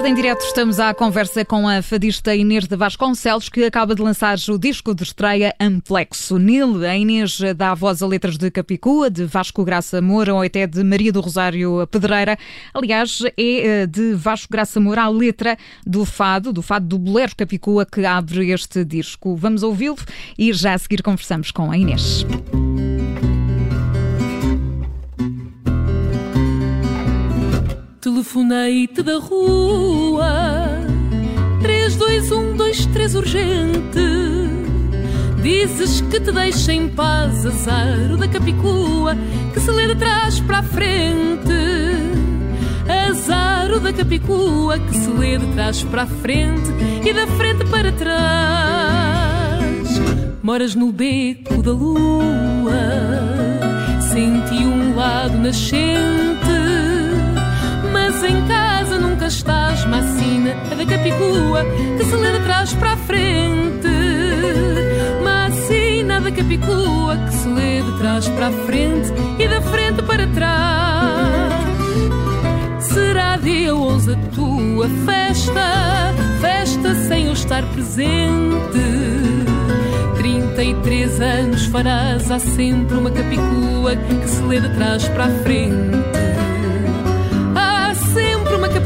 tarde 0.00 0.12
em 0.12 0.14
direto 0.14 0.40
estamos 0.42 0.80
à 0.80 0.94
conversa 0.94 1.44
com 1.44 1.68
a 1.68 1.82
fadista 1.82 2.34
Inês 2.34 2.66
de 2.66 2.74
Vasconcelos, 2.74 3.50
que 3.50 3.64
acaba 3.64 3.94
de 3.94 4.00
lançar 4.00 4.38
o 4.48 4.58
disco 4.58 4.94
de 4.94 5.02
estreia 5.02 5.54
Amplexo. 5.60 6.38
Nele, 6.38 6.86
a 6.86 6.96
Inês 6.96 7.38
dá 7.54 7.72
a 7.72 7.74
voz 7.74 8.02
a 8.02 8.06
letras 8.06 8.38
de 8.38 8.50
Capicua, 8.50 9.10
de 9.10 9.24
Vasco 9.26 9.62
Graça 9.62 10.00
Moura 10.00 10.34
ou 10.34 10.40
até 10.40 10.66
de 10.66 10.82
Maria 10.82 11.12
do 11.12 11.20
Rosário 11.20 11.86
Pedreira. 11.88 12.38
Aliás, 12.72 13.22
é 13.36 13.82
eh, 13.82 13.86
de 13.86 14.14
Vasco 14.14 14.50
Graça 14.50 14.80
Moura 14.80 15.02
a 15.02 15.08
letra 15.08 15.58
do 15.86 16.06
fado, 16.06 16.50
do 16.50 16.62
fado 16.62 16.86
do 16.86 16.98
Bolero 16.98 17.36
Capicua, 17.36 17.84
que 17.84 18.06
abre 18.06 18.50
este 18.52 18.84
disco. 18.84 19.36
Vamos 19.36 19.62
ouvi-lo 19.62 19.98
e 20.38 20.50
já 20.52 20.72
a 20.72 20.78
seguir 20.78 21.02
conversamos 21.02 21.50
com 21.50 21.70
a 21.70 21.76
Inês. 21.76 22.24
Telefonei-te 28.10 29.04
da 29.04 29.20
rua. 29.20 30.80
32123 31.62 33.14
urgente. 33.14 34.00
Dizes 35.40 36.00
que 36.00 36.18
te 36.18 36.32
deixa 36.32 36.72
em 36.72 36.88
paz 36.88 37.46
azar 37.46 38.16
da 38.18 38.26
Capicua 38.26 39.16
Que 39.54 39.60
se 39.60 39.70
lê 39.70 39.86
de 39.86 39.94
trás 39.94 40.40
para 40.40 40.58
a 40.58 40.62
frente. 40.64 41.52
Azar 43.08 43.78
da 43.78 43.92
Capicua 43.92 44.76
que 44.76 44.94
se 44.96 45.10
lê 45.10 45.38
de 45.38 45.46
trás 45.54 45.84
para 45.84 46.02
a 46.02 46.06
frente 46.06 46.68
E 47.06 47.12
da 47.12 47.28
frente 47.28 47.64
para 47.66 47.92
trás. 47.92 48.90
Moras 50.42 50.74
no 50.74 50.90
beco 50.90 51.62
da 51.62 51.70
lua 51.70 52.72
Senti 54.00 54.64
um 54.64 54.96
lado 54.96 55.38
nascente 55.38 56.49
em 58.24 58.46
casa 58.46 58.98
nunca 58.98 59.26
estás 59.26 59.84
Macina 59.86 60.50
é 60.70 60.74
da 60.74 60.84
Capicua 60.84 61.64
Que 61.96 62.04
se 62.04 62.16
lê 62.16 62.32
de 62.32 62.40
trás 62.44 62.74
para 62.74 62.92
a 62.92 62.96
frente. 62.96 63.88
Macina 65.22 66.20
da 66.20 66.30
Capicua 66.30 67.16
Que 67.16 67.34
se 67.34 67.48
lê 67.48 67.82
de 67.82 67.98
trás 67.98 68.28
para 68.28 68.48
a 68.48 68.52
frente 68.52 69.12
E 69.38 69.48
da 69.48 69.62
frente 69.62 70.02
para 70.02 70.26
trás. 70.26 71.52
Será 72.80 73.36
dia 73.36 73.74
11 73.74 74.12
a 74.12 74.16
tua 74.34 74.88
festa 75.06 76.12
Festa 76.40 76.94
sem 76.94 77.26
eu 77.26 77.32
estar 77.32 77.64
presente. 77.72 78.80
33 80.16 81.20
anos 81.20 81.64
farás 81.66 82.30
Há 82.30 82.38
sempre 82.38 82.96
uma 82.96 83.10
Capicua 83.10 83.96
Que 83.96 84.28
se 84.28 84.42
lê 84.42 84.60
de 84.60 84.68
trás 84.74 85.08
para 85.08 85.24
a 85.24 85.30
frente 85.42 86.19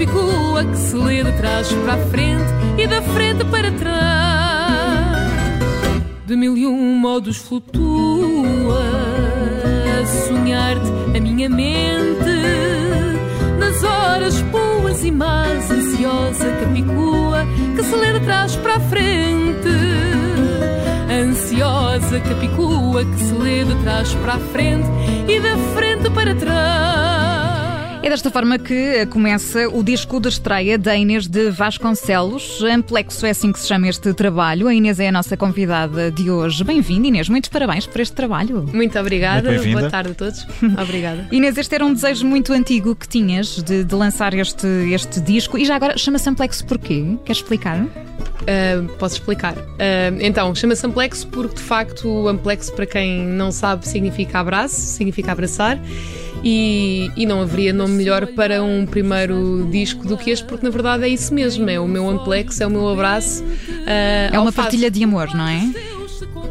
capicua 0.05 0.65
que 0.65 0.77
se 0.77 0.97
lê 0.97 1.25
de 1.25 1.33
trás 1.33 1.73
para 1.73 1.95
a 1.95 1.99
frente 2.07 2.45
e 2.79 2.87
da 2.87 3.01
frente 3.01 3.45
para 3.45 3.71
trás. 3.73 5.31
De 6.27 6.37
mil 6.37 6.57
e 6.57 6.67
um 6.67 6.95
modos 6.99 7.37
flutua 7.37 8.83
a 10.01 10.07
sonhar-te 10.27 11.17
a 11.17 11.21
minha 11.21 11.49
mente. 11.49 12.25
Nas 13.59 13.83
horas 13.83 14.41
boas 14.43 15.05
e 15.05 15.11
más, 15.11 15.71
ansiosa 15.71 16.51
capicua 16.61 17.47
que 17.75 17.83
se 17.83 17.97
lê 17.97 18.13
de 18.13 18.21
trás 18.21 18.57
para 18.57 18.77
a 18.77 18.81
frente. 18.81 19.69
Ansiosa 21.11 22.21
capicua 22.21 23.05
que 23.05 23.19
se 23.19 23.35
lê 23.35 23.65
de 23.65 23.75
trás 23.83 24.15
para 24.15 24.35
a 24.35 24.39
frente 24.39 24.89
e 25.29 25.41
da 25.41 25.57
frente 25.75 26.11
para 26.11 26.35
trás. 26.35 27.24
É 28.05 28.11
desta 28.11 28.31
forma 28.31 28.59
que 28.59 29.07
começa 29.07 29.67
o 29.67 29.83
disco 29.83 30.21
de 30.21 30.29
estreia 30.29 30.77
da 30.77 30.95
Inês 30.95 31.27
de 31.27 31.51
Vasconcelos. 31.51 32.63
Amplexo 32.63 33.25
é 33.25 33.31
assim 33.31 33.51
que 33.51 33.59
se 33.59 33.67
chama 33.67 33.89
este 33.89 34.13
trabalho. 34.13 34.69
A 34.69 34.75
Inês 34.75 35.01
é 35.01 35.09
a 35.09 35.13
nossa 35.13 35.39
convidada 35.39 36.11
de 36.11 36.31
hoje. 36.31 36.63
Bem-vinda, 36.63 37.09
Inês. 37.09 37.31
Muitos 37.31 37.49
parabéns 37.49 37.87
por 37.87 38.03
este 38.03 38.15
trabalho. 38.15 38.69
Muito 38.75 38.99
obrigada. 38.99 39.51
Muito 39.51 39.73
Boa 39.73 39.89
tarde 39.89 40.11
a 40.11 40.15
todos. 40.15 40.47
Obrigada. 40.79 41.27
Inês, 41.33 41.57
este 41.57 41.77
era 41.77 41.87
um 41.87 41.95
desejo 41.95 42.27
muito 42.27 42.53
antigo 42.53 42.95
que 42.95 43.09
tinhas 43.09 43.63
de, 43.63 43.83
de 43.85 43.95
lançar 43.95 44.35
este, 44.35 44.67
este 44.93 45.19
disco. 45.23 45.57
E 45.57 45.65
já 45.65 45.75
agora 45.75 45.97
chama-se 45.97 46.29
Amplexo 46.29 46.67
porquê? 46.67 47.17
Queres 47.25 47.41
explicar? 47.41 47.81
Uh, 47.81 48.87
posso 48.99 49.15
explicar. 49.15 49.57
Uh, 49.57 50.21
então, 50.21 50.55
chama-se 50.55 50.87
Amplexo 50.87 51.27
porque, 51.29 51.55
de 51.55 51.63
facto, 51.63 52.07
o 52.07 52.29
Amplexo, 52.29 52.71
para 52.75 52.85
quem 52.85 53.25
não 53.25 53.51
sabe, 53.51 53.89
significa 53.89 54.41
abraço, 54.41 54.79
significa 54.79 55.33
abraçar 55.33 55.81
e, 56.45 57.11
e 57.17 57.25
não 57.25 57.41
haveria 57.41 57.73
nome 57.73 57.95
melhor 57.95 58.27
para 58.29 58.63
um 58.63 58.85
primeiro 58.85 59.67
disco 59.71 60.07
do 60.07 60.19
que 60.19 60.31
este, 60.31 60.45
porque 60.45 60.65
na 60.65 60.71
verdade 60.71 61.05
é 61.05 61.09
isso 61.09 61.33
mesmo, 61.33 61.69
é 61.71 61.81
o 61.81 61.89
meu 61.89 62.09
Amplex, 62.09 62.61
é 62.61 62.67
o 62.67 62.71
meu 62.71 62.87
abraço. 62.87 63.43
Uh, 63.43 64.35
é 64.35 64.39
uma 64.39 64.53
partilha 64.53 64.91
de 64.91 65.03
amor, 65.03 65.35
não 65.35 65.49
é? 65.49 65.71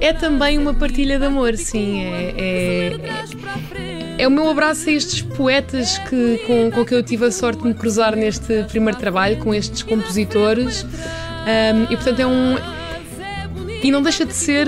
É 0.01 0.11
também 0.11 0.57
uma 0.57 0.73
partilha 0.73 1.19
de 1.19 1.25
amor, 1.25 1.55
sim. 1.55 2.01
É, 2.01 2.33
é, 2.37 2.93
é, 4.17 4.23
é 4.23 4.27
o 4.27 4.31
meu 4.31 4.49
abraço 4.49 4.89
a 4.89 4.91
estes 4.91 5.21
poetas 5.21 5.99
que, 5.99 6.39
com, 6.47 6.71
com 6.71 6.83
que 6.83 6.95
eu 6.95 7.03
tive 7.03 7.25
a 7.25 7.31
sorte 7.31 7.61
de 7.61 7.67
me 7.67 7.73
cruzar 7.73 8.15
neste 8.15 8.63
primeiro 8.63 8.99
trabalho, 8.99 9.37
com 9.37 9.53
estes 9.53 9.83
compositores. 9.83 10.83
Um, 10.83 11.83
e 11.83 11.95
portanto 11.95 12.19
é 12.19 12.25
um. 12.25 12.57
E 13.83 13.91
não 13.91 14.01
deixa 14.01 14.25
de 14.25 14.33
ser 14.33 14.67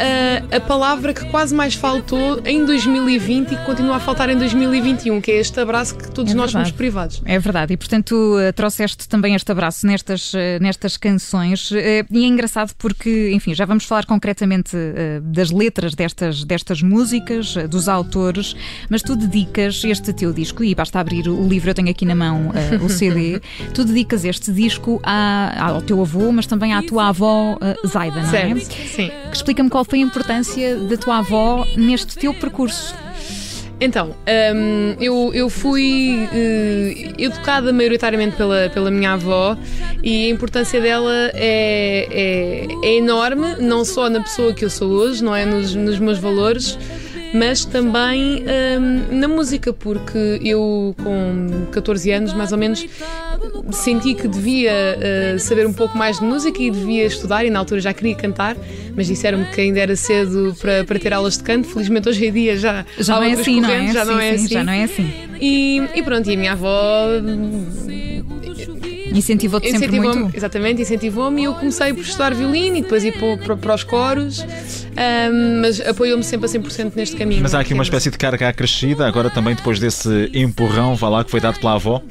a, 0.00 0.56
a 0.56 0.60
palavra 0.60 1.12
que 1.12 1.24
quase 1.26 1.54
mais 1.54 1.74
faltou 1.74 2.40
em 2.44 2.64
2020 2.64 3.52
e 3.52 3.56
que 3.56 3.64
continua 3.64 3.96
a 3.96 4.00
faltar 4.00 4.30
em 4.30 4.36
2021, 4.36 5.20
que 5.20 5.30
é 5.30 5.36
este 5.36 5.60
abraço 5.60 5.94
que 5.94 6.10
todos 6.10 6.32
é 6.32 6.34
nós 6.34 6.50
somos 6.50 6.70
privados. 6.70 7.22
É 7.24 7.38
verdade, 7.38 7.74
e 7.74 7.76
portanto 7.76 8.38
eh, 8.38 8.52
trouxeste 8.52 9.08
também 9.08 9.34
este 9.34 9.52
abraço 9.52 9.86
nestas, 9.86 10.32
eh, 10.34 10.58
nestas 10.58 10.96
canções. 10.96 11.70
Eh, 11.72 12.04
e 12.10 12.24
é 12.24 12.26
engraçado 12.26 12.72
porque, 12.78 13.30
enfim, 13.32 13.54
já 13.54 13.64
vamos 13.66 13.84
falar 13.84 14.06
concretamente 14.06 14.76
das 15.22 15.50
letras 15.50 15.94
destas, 15.94 16.44
destas 16.44 16.82
músicas, 16.82 17.54
dos 17.68 17.88
autores, 17.88 18.56
mas 18.88 19.02
tu 19.02 19.14
dedicas 19.14 19.82
este 19.84 20.12
teu 20.12 20.32
disco, 20.32 20.64
e 20.64 20.74
basta 20.74 20.98
abrir 20.98 21.28
o 21.28 21.46
livro, 21.46 21.70
eu 21.70 21.74
tenho 21.74 21.90
aqui 21.90 22.06
na 22.06 22.14
mão 22.14 22.52
o 22.82 22.88
CD, 22.88 23.40
tu 23.74 23.84
dedicas 23.84 24.24
este 24.24 24.52
disco 24.52 25.00
à, 25.02 25.68
ao 25.70 25.82
teu 25.82 26.00
avô, 26.00 26.32
mas 26.32 26.46
também 26.46 26.72
à 26.72 26.82
tua 26.82 27.08
avó 27.08 27.58
Zaida, 27.86 28.22
não 28.22 28.28
é? 28.28 28.30
Certo, 28.30 28.72
sim. 28.94 29.10
Explica-me 29.32 29.68
qual 29.68 29.84
foi 29.90 29.98
a 29.98 30.02
importância 30.02 30.76
da 30.76 30.96
tua 30.96 31.18
avó 31.18 31.66
neste 31.76 32.16
teu 32.16 32.32
percurso? 32.32 32.94
Então, 33.80 34.14
um, 34.54 35.02
eu, 35.02 35.32
eu 35.32 35.48
fui 35.48 36.28
uh, 36.30 37.14
educada 37.18 37.72
maioritariamente 37.72 38.36
pela, 38.36 38.68
pela 38.68 38.90
minha 38.90 39.14
avó 39.14 39.56
e 40.02 40.26
a 40.26 40.28
importância 40.28 40.80
dela 40.80 41.30
é, 41.32 42.06
é, 42.10 42.66
é, 42.86 42.96
enorme, 42.98 43.56
não 43.58 43.82
só 43.84 44.10
na 44.10 44.20
pessoa 44.20 44.52
que 44.52 44.64
eu 44.64 44.70
sou 44.70 44.90
hoje, 44.90 45.24
não 45.24 45.34
é? 45.34 45.46
Nos, 45.46 45.74
nos 45.74 45.98
meus 45.98 46.18
valores, 46.18 46.78
mas 47.32 47.64
também 47.64 48.44
um, 48.80 49.18
na 49.18 49.28
música, 49.28 49.72
porque 49.72 50.40
eu, 50.42 50.94
com 51.02 51.66
14 51.70 52.10
anos 52.10 52.32
mais 52.34 52.52
ou 52.52 52.58
menos, 52.58 52.86
senti 53.70 54.14
que 54.14 54.26
devia 54.26 54.72
uh, 54.72 55.38
saber 55.38 55.66
um 55.66 55.72
pouco 55.72 55.96
mais 55.96 56.18
de 56.18 56.24
música 56.24 56.60
e 56.60 56.70
devia 56.70 57.06
estudar, 57.06 57.44
e 57.44 57.50
na 57.50 57.58
altura 57.58 57.80
já 57.80 57.92
queria 57.92 58.14
cantar, 58.14 58.56
mas 58.96 59.06
disseram-me 59.06 59.46
que 59.46 59.60
ainda 59.60 59.80
era 59.80 59.96
cedo 59.96 60.54
para, 60.60 60.84
para 60.84 60.98
ter 60.98 61.12
aulas 61.12 61.36
de 61.36 61.44
canto. 61.44 61.68
Felizmente 61.68 62.08
hoje 62.08 62.26
em 62.26 62.32
dia 62.32 62.56
já, 62.56 62.84
já 62.98 63.16
não 63.16 63.22
é 63.22 63.32
assim, 63.32 63.60
não 63.60 63.70
é? 63.70 63.92
Já, 63.92 64.04
sim, 64.04 64.10
não 64.10 64.20
é 64.20 64.30
sim, 64.30 64.44
assim. 64.44 64.54
já 64.54 64.64
não 64.64 64.72
é 64.72 64.84
assim. 64.84 65.12
E, 65.40 65.82
e 65.94 66.02
pronto, 66.02 66.28
e 66.28 66.34
a 66.34 66.36
minha 66.36 66.52
avó 66.52 67.06
Incentivou-te 69.12 69.70
sempre 69.70 69.86
incentivou 69.86 70.16
muito? 70.16 70.36
Exatamente, 70.36 70.82
incentivou-me 70.82 71.42
e 71.42 71.44
eu 71.44 71.54
comecei 71.54 71.92
por 71.92 72.02
estudar 72.02 72.34
violino 72.34 72.76
e 72.76 72.82
depois 72.82 73.04
ir 73.04 73.12
para, 73.12 73.36
para, 73.36 73.56
para 73.56 73.74
os 73.74 73.84
coros, 73.84 74.40
um, 74.40 75.60
mas 75.60 75.80
apoiou-me 75.80 76.22
sempre 76.22 76.46
a 76.46 76.48
100% 76.48 76.92
neste 76.94 77.16
caminho. 77.16 77.42
Mas 77.42 77.54
há 77.54 77.60
aqui 77.60 77.74
uma 77.74 77.82
espécie 77.82 78.10
de 78.10 78.18
carga 78.18 78.48
acrescida, 78.48 79.06
agora 79.06 79.30
também 79.30 79.54
depois 79.54 79.78
desse 79.78 80.30
empurrão, 80.32 80.94
vá 80.94 81.08
lá, 81.08 81.24
que 81.24 81.30
foi 81.30 81.40
dado 81.40 81.58
pela 81.58 81.74
avó? 81.74 82.02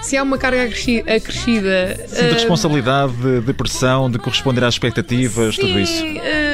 se 0.00 0.16
há 0.16 0.22
uma 0.22 0.38
carga 0.38 0.62
acrescida. 0.62 1.98
Sim, 2.06 2.28
de 2.28 2.32
responsabilidade, 2.32 3.12
de, 3.14 3.40
de 3.40 3.52
pressão, 3.52 4.10
de 4.10 4.18
corresponder 4.18 4.64
às 4.64 4.74
expectativas, 4.74 5.56
sim, 5.56 5.60
tudo 5.60 5.78
isso. 5.78 6.04
Uh, 6.04 6.47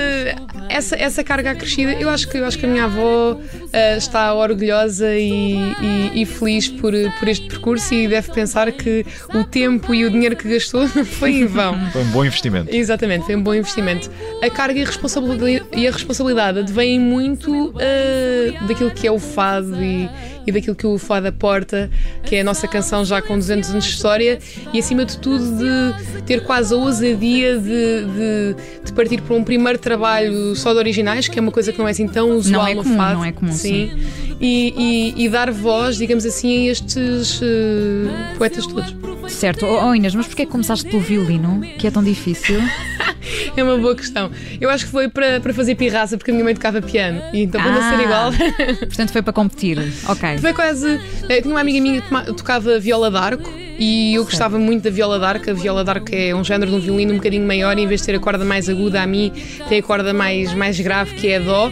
essa, 0.74 0.96
essa 0.96 1.22
carga 1.22 1.52
acrescida, 1.52 1.92
eu 1.92 2.10
acho 2.10 2.28
que, 2.28 2.36
eu 2.36 2.44
acho 2.44 2.58
que 2.58 2.66
a 2.66 2.68
minha 2.68 2.84
avó 2.84 3.34
uh, 3.34 3.96
está 3.96 4.34
orgulhosa 4.34 5.14
e, 5.14 5.54
e, 5.80 6.22
e, 6.22 6.26
feliz 6.26 6.68
por, 6.68 6.92
por 7.18 7.28
este 7.28 7.46
percurso 7.46 7.94
e 7.94 8.08
deve 8.08 8.32
pensar 8.32 8.72
que 8.72 9.06
o 9.32 9.44
tempo 9.44 9.94
e 9.94 10.04
o 10.04 10.10
dinheiro 10.10 10.34
que 10.34 10.48
gastou 10.48 10.88
foi 11.06 11.36
em 11.36 11.46
vão. 11.46 11.78
Foi 11.92 12.02
um 12.02 12.10
bom 12.10 12.24
investimento. 12.24 12.74
Exatamente, 12.74 13.24
foi 13.24 13.36
um 13.36 13.42
bom 13.42 13.54
investimento. 13.54 14.10
A 14.42 14.50
carga 14.50 14.80
e 14.80 14.82
a 14.82 14.86
responsabilidade, 14.86 15.62
e 15.76 15.86
a 15.86 15.92
responsabilidade 15.92 16.58
advêm 16.58 16.98
muito 16.98 17.68
uh, 17.68 18.66
daquilo 18.66 18.90
que 18.90 19.06
é 19.06 19.12
o 19.12 19.18
fado 19.20 19.80
e, 19.80 20.10
e 20.46 20.52
daquilo 20.52 20.74
que 20.74 20.86
o 20.86 20.98
Fado 20.98 21.28
aporta, 21.28 21.90
que 22.24 22.36
é 22.36 22.40
a 22.40 22.44
nossa 22.44 22.66
canção 22.68 23.04
já 23.04 23.20
com 23.22 23.38
200 23.38 23.70
anos 23.70 23.84
de 23.84 23.90
história 23.90 24.38
e 24.72 24.78
acima 24.78 25.04
de 25.04 25.18
tudo 25.18 25.44
de 25.56 26.22
ter 26.22 26.42
quase 26.44 26.74
a 26.74 26.76
ousadia 26.76 27.58
de, 27.58 27.64
de, 27.64 28.56
de 28.84 28.92
partir 28.92 29.20
para 29.20 29.34
um 29.34 29.44
primeiro 29.44 29.78
trabalho 29.78 30.54
só 30.56 30.72
de 30.72 30.78
originais, 30.78 31.28
que 31.28 31.38
é 31.38 31.42
uma 31.42 31.52
coisa 31.52 31.72
que 31.72 31.78
não 31.78 31.88
é 31.88 31.90
assim 31.90 32.08
tão 32.08 32.30
usual 32.30 32.62
não 32.62 32.68
é 32.68 32.74
no 32.74 32.84
Fado. 32.84 33.14
Não 33.14 33.24
é 33.24 33.32
comum, 33.32 33.52
sim. 33.52 33.90
sim. 33.90 34.34
E, 34.40 34.74
e, 35.16 35.24
e, 35.24 35.28
dar 35.28 35.50
voz, 35.50 35.96
digamos 35.96 36.26
assim, 36.26 36.68
a 36.68 36.72
estes 36.72 37.40
uh, 37.40 38.36
poetas 38.36 38.66
todos. 38.66 38.94
Certo. 39.32 39.64
Oh, 39.64 39.88
oh 39.88 39.94
Inês, 39.94 40.14
mas 40.14 40.26
porquê 40.26 40.44
começaste 40.44 40.86
pelo 40.86 41.02
violino, 41.02 41.60
que 41.78 41.86
é 41.86 41.90
tão 41.90 42.02
difícil? 42.02 42.60
é 43.56 43.62
uma 43.62 43.76
boa 43.76 43.94
questão. 43.94 44.30
Eu 44.60 44.70
acho 44.70 44.86
que 44.86 44.90
foi 44.90 45.08
para, 45.08 45.40
para 45.40 45.52
fazer 45.52 45.74
pirraça, 45.74 46.16
porque 46.16 46.30
a 46.30 46.34
minha 46.34 46.44
mãe 46.44 46.54
tocava 46.54 46.80
piano. 46.80 47.22
E 47.32 47.42
então, 47.42 47.60
para 47.60 47.70
ah, 47.70 47.74
não 47.74 47.90
ser 47.90 48.04
igual. 48.04 48.32
portanto, 48.78 49.12
foi 49.12 49.22
para 49.22 49.32
competir. 49.32 49.78
Ok. 50.08 50.38
Foi 50.38 50.52
quase. 50.52 50.88
Eu 50.88 51.00
eh, 51.28 51.42
tinha 51.42 51.54
uma 51.54 51.60
amiga 51.60 51.80
minha 51.80 52.00
que 52.00 52.32
tocava 52.34 52.78
viola 52.78 53.10
d'arco. 53.10 53.64
E 53.78 54.14
eu 54.14 54.24
gostava 54.24 54.56
muito 54.58 54.84
da 54.84 54.90
viola 54.90 55.18
d'arco. 55.18 55.50
A 55.50 55.52
viola 55.52 55.82
d'arco 55.82 56.08
é 56.12 56.34
um 56.34 56.44
género 56.44 56.70
de 56.70 56.76
um 56.76 56.80
violino 56.80 57.12
um 57.12 57.16
bocadinho 57.16 57.46
maior, 57.46 57.76
e 57.76 57.82
em 57.82 57.86
vez 57.86 58.00
de 58.00 58.06
ter 58.06 58.14
a 58.14 58.20
corda 58.20 58.44
mais 58.44 58.68
aguda, 58.68 59.02
a 59.02 59.06
mim 59.06 59.32
tem 59.68 59.80
a 59.80 59.82
corda 59.82 60.12
mais, 60.12 60.54
mais 60.54 60.78
grave, 60.78 61.14
que 61.14 61.28
é 61.28 61.36
a 61.36 61.40
dó. 61.40 61.70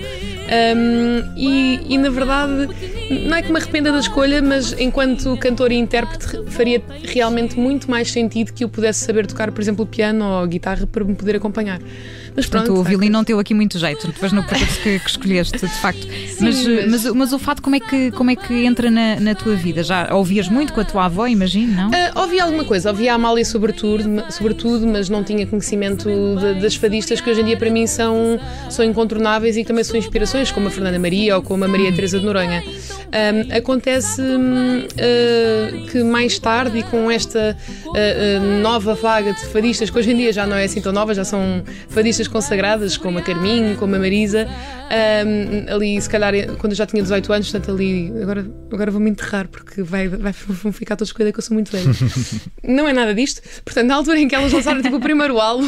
Um, 0.53 1.33
e, 1.35 1.81
e, 1.95 1.99
na 1.99 2.11
verdade, 2.11 2.69
não 3.27 3.37
é 3.37 3.43
que 3.43 3.51
me 3.51 3.59
arrependa 3.59 3.91
da 3.91 3.99
escolha, 3.99 4.43
mas 4.43 4.79
enquanto 4.79 5.37
cantor 5.39 5.73
e 5.73 5.77
intérprete, 5.77 6.45
faria 6.51 6.83
realmente 7.05 7.59
muito 7.59 7.91
mais 7.91 8.11
sentido 8.11 8.53
que 8.53 8.63
eu 8.63 8.69
pudesse 8.69 9.05
saber 9.05 9.27
tocar, 9.27 9.51
por 9.51 9.63
exemplo, 9.63 9.87
piano 9.87 10.25
ou 10.25 10.47
guitarra 10.47 10.87
para 10.87 11.05
me 11.05 11.15
poder 11.15 11.37
acompanhar. 11.37 11.81
Mas 12.35 12.47
pronto, 12.47 12.67
Portanto, 12.67 12.81
o 12.81 12.83
violino 12.83 13.13
não 13.13 13.25
teve 13.25 13.39
aqui 13.39 13.53
muito 13.53 13.79
jeito, 13.79 14.07
depois 14.07 14.33
no 14.33 14.43
percurso 14.43 14.81
que, 14.81 14.99
que, 14.99 15.11
escolheste, 15.11 15.59
de 15.59 15.69
facto. 15.69 16.03
Sim, 16.03 16.45
mas, 16.45 16.67
mas... 16.67 16.87
mas, 16.87 17.15
mas, 17.15 17.33
o 17.33 17.39
fato, 17.39 17.61
como 17.61 17.77
é 17.77 17.81
que, 17.81 18.11
como 18.13 18.31
é 18.31 18.37
que 18.37 18.65
entra 18.65 18.91
na, 18.91 19.21
na 19.21 19.35
tua 19.35 19.55
vida? 19.55 19.83
Já 19.83 20.15
ouvias 20.15 20.49
muito 20.49 20.73
com 20.73 20.81
a 20.81 20.85
tua 20.85 21.05
avó, 21.07 21.27
imagino, 21.27 21.75
não? 21.75 21.89
Uh, 21.91 22.21
ouvi 22.21 22.41
alguma 22.41 22.65
coisa, 22.65 22.91
ouvia 22.91 23.13
a 23.13 23.17
Amália 23.17 23.45
sobretudo, 23.45 24.05
sobretudo, 24.31 24.87
mas 24.87 25.11
não 25.11 25.23
tinha 25.23 25.47
conhecimento 25.47 26.09
de, 26.09 26.61
das 26.61 26.75
fadistas 26.75 27.21
que 27.21 27.31
hoje 27.31 27.43
em 27.43 27.45
dia 27.45 27.57
para 27.57 27.71
mim 27.71 27.87
são, 27.87 28.41
são 28.71 28.85
incontornáveis 28.85 29.57
e 29.57 29.61
que 29.61 29.67
também 29.67 29.85
são 29.85 29.97
inspirações, 29.97 30.42
como 30.51 30.69
a 30.69 30.71
Fernanda 30.71 30.99
Maria 30.99 31.37
ou 31.37 31.43
como 31.43 31.65
a 31.65 31.69
Maria 31.69 31.93
Teresa 31.93 32.19
de 32.19 32.25
Noronha. 32.25 32.63
Um, 33.13 33.55
acontece 33.55 34.23
uh, 34.23 35.87
que 35.91 36.03
mais 36.03 36.39
tarde 36.39 36.79
e 36.79 36.83
com 36.83 37.11
esta 37.11 37.57
uh, 37.87 38.61
nova 38.63 38.95
vaga 38.95 39.35
de 39.35 39.45
fadistas, 39.47 39.91
que 39.91 39.99
hoje 39.99 40.13
em 40.13 40.17
dia 40.17 40.33
já 40.33 40.47
não 40.47 40.57
é 40.57 40.65
assim 40.65 40.81
tão 40.81 40.93
nova, 40.93 41.13
já 41.13 41.25
são 41.25 41.63
fadistas 41.91 42.27
consagradas, 42.27 42.97
como 42.97 43.19
a 43.19 43.23
Carminho, 43.23 43.77
como 43.77 43.95
a 43.95 43.99
Marisa, 43.99 44.49
um, 44.93 45.75
ali 45.75 46.01
se 46.01 46.09
calhar 46.09 46.33
quando 46.59 46.73
eu 46.73 46.77
já 46.77 46.87
tinha 46.87 47.03
18 47.03 47.33
anos, 47.33 47.51
portanto 47.51 47.75
ali, 47.75 48.13
agora, 48.23 48.47
agora 48.73 48.91
vou-me 48.91 49.11
enterrar 49.11 49.49
porque 49.49 49.83
vai, 49.83 50.09
vai, 50.09 50.33
vão 50.33 50.73
ficar 50.73 50.97
todos 50.97 51.13
com 51.13 51.21
a 51.21 51.25
ideia 51.25 51.33
que 51.33 51.39
eu 51.39 51.43
sou 51.43 51.55
muito 51.55 51.71
velha. 51.71 51.85
não 52.67 52.89
é 52.89 52.93
nada 52.93 53.15
disto. 53.15 53.43
Portanto, 53.65 53.87
na 53.87 53.95
altura 53.95 54.21
em 54.21 54.29
que 54.29 54.35
elas 54.35 54.53
lançaram 54.53 54.81
tipo, 54.81 54.97
o 54.97 55.01
primeiro 55.01 55.39
álbum, 55.39 55.67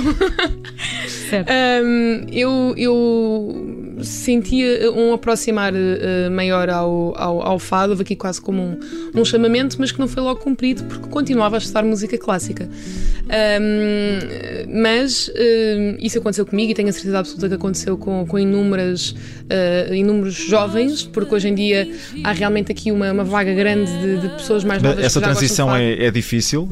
um, 1.84 2.26
eu, 2.32 2.74
eu 2.76 3.73
sentia 4.04 4.90
um 4.92 5.12
aproximar 5.12 5.72
uh, 5.72 6.30
maior 6.30 6.68
ao, 6.68 7.14
ao, 7.16 7.42
ao, 7.42 7.58
fado, 7.58 7.90
houve 7.90 8.02
aqui 8.02 8.16
quase 8.16 8.40
como 8.40 8.62
um, 8.62 8.78
um, 9.14 9.24
chamamento, 9.24 9.76
mas 9.78 9.92
que 9.92 9.98
não 9.98 10.08
foi 10.08 10.22
logo 10.22 10.40
cumprido 10.40 10.84
porque 10.84 11.08
continuava 11.08 11.56
a 11.56 11.58
estudar 11.58 11.82
música 11.82 12.16
clássica. 12.18 12.68
Um, 13.24 14.82
mas 14.82 15.28
uh, 15.28 15.32
isso 15.98 16.18
aconteceu 16.18 16.44
comigo 16.44 16.72
e 16.72 16.74
tenho 16.74 16.88
a 16.88 16.92
certeza 16.92 17.18
absoluta 17.18 17.48
que 17.48 17.54
aconteceu 17.54 17.96
com, 17.96 18.26
com 18.26 18.38
inúmeras, 18.38 19.10
uh, 19.10 19.94
inúmeros 19.94 20.34
jovens, 20.34 21.02
porque 21.04 21.34
hoje 21.34 21.48
em 21.48 21.54
dia 21.54 21.88
há 22.22 22.32
realmente 22.32 22.70
aqui 22.70 22.92
uma, 22.92 23.12
uma 23.12 23.24
vaga 23.24 23.52
grande 23.54 23.90
de, 23.98 24.20
de 24.20 24.28
pessoas 24.30 24.64
mais 24.64 24.82
novas. 24.82 25.04
Essa 25.04 25.20
transição 25.20 25.74
é, 25.74 26.06
é, 26.06 26.10
difícil? 26.10 26.68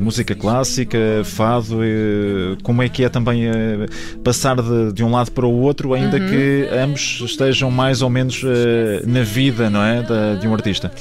música 0.00 0.34
clássica, 0.34 0.98
fado, 1.24 1.78
como 2.62 2.82
é 2.82 2.88
que 2.88 3.04
é 3.04 3.08
também 3.08 3.44
passar 4.24 4.56
de, 4.56 4.92
de 4.92 5.04
um 5.04 5.10
lado 5.10 5.30
para 5.30 5.46
o 5.46 5.60
outro, 5.60 5.94
ainda 5.94 6.18
uhum. 6.18 6.28
que 6.28 6.68
ambos 6.72 7.22
estejam 7.24 7.70
mais 7.70 8.02
ou 8.02 8.10
menos 8.10 8.42
uh, 8.42 8.48
na 9.06 9.22
vida, 9.22 9.68
não 9.70 9.82
é, 9.82 10.02
da, 10.02 10.34
de 10.34 10.46
um 10.48 10.54
artista? 10.54 10.92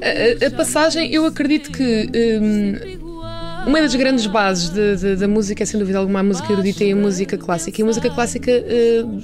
A, 0.00 0.46
a, 0.46 0.50
passagem, 0.50 1.12
eu 1.12 1.26
acredito 1.26 1.70
que 1.70 2.08
um, 2.40 3.68
uma 3.68 3.80
das 3.80 3.94
grandes 3.94 4.26
bases 4.26 4.70
da 5.18 5.28
música 5.28 5.62
é, 5.62 5.66
sem 5.66 5.78
dúvida 5.78 5.98
alguma, 5.98 6.20
a 6.20 6.22
música 6.22 6.52
erudita 6.52 6.84
e 6.84 6.92
a 6.92 6.96
música 6.96 7.36
clássica. 7.36 7.80
E 7.80 7.82
a 7.82 7.86
música 7.86 8.10
clássica 8.10 8.50
uh, 8.50 9.22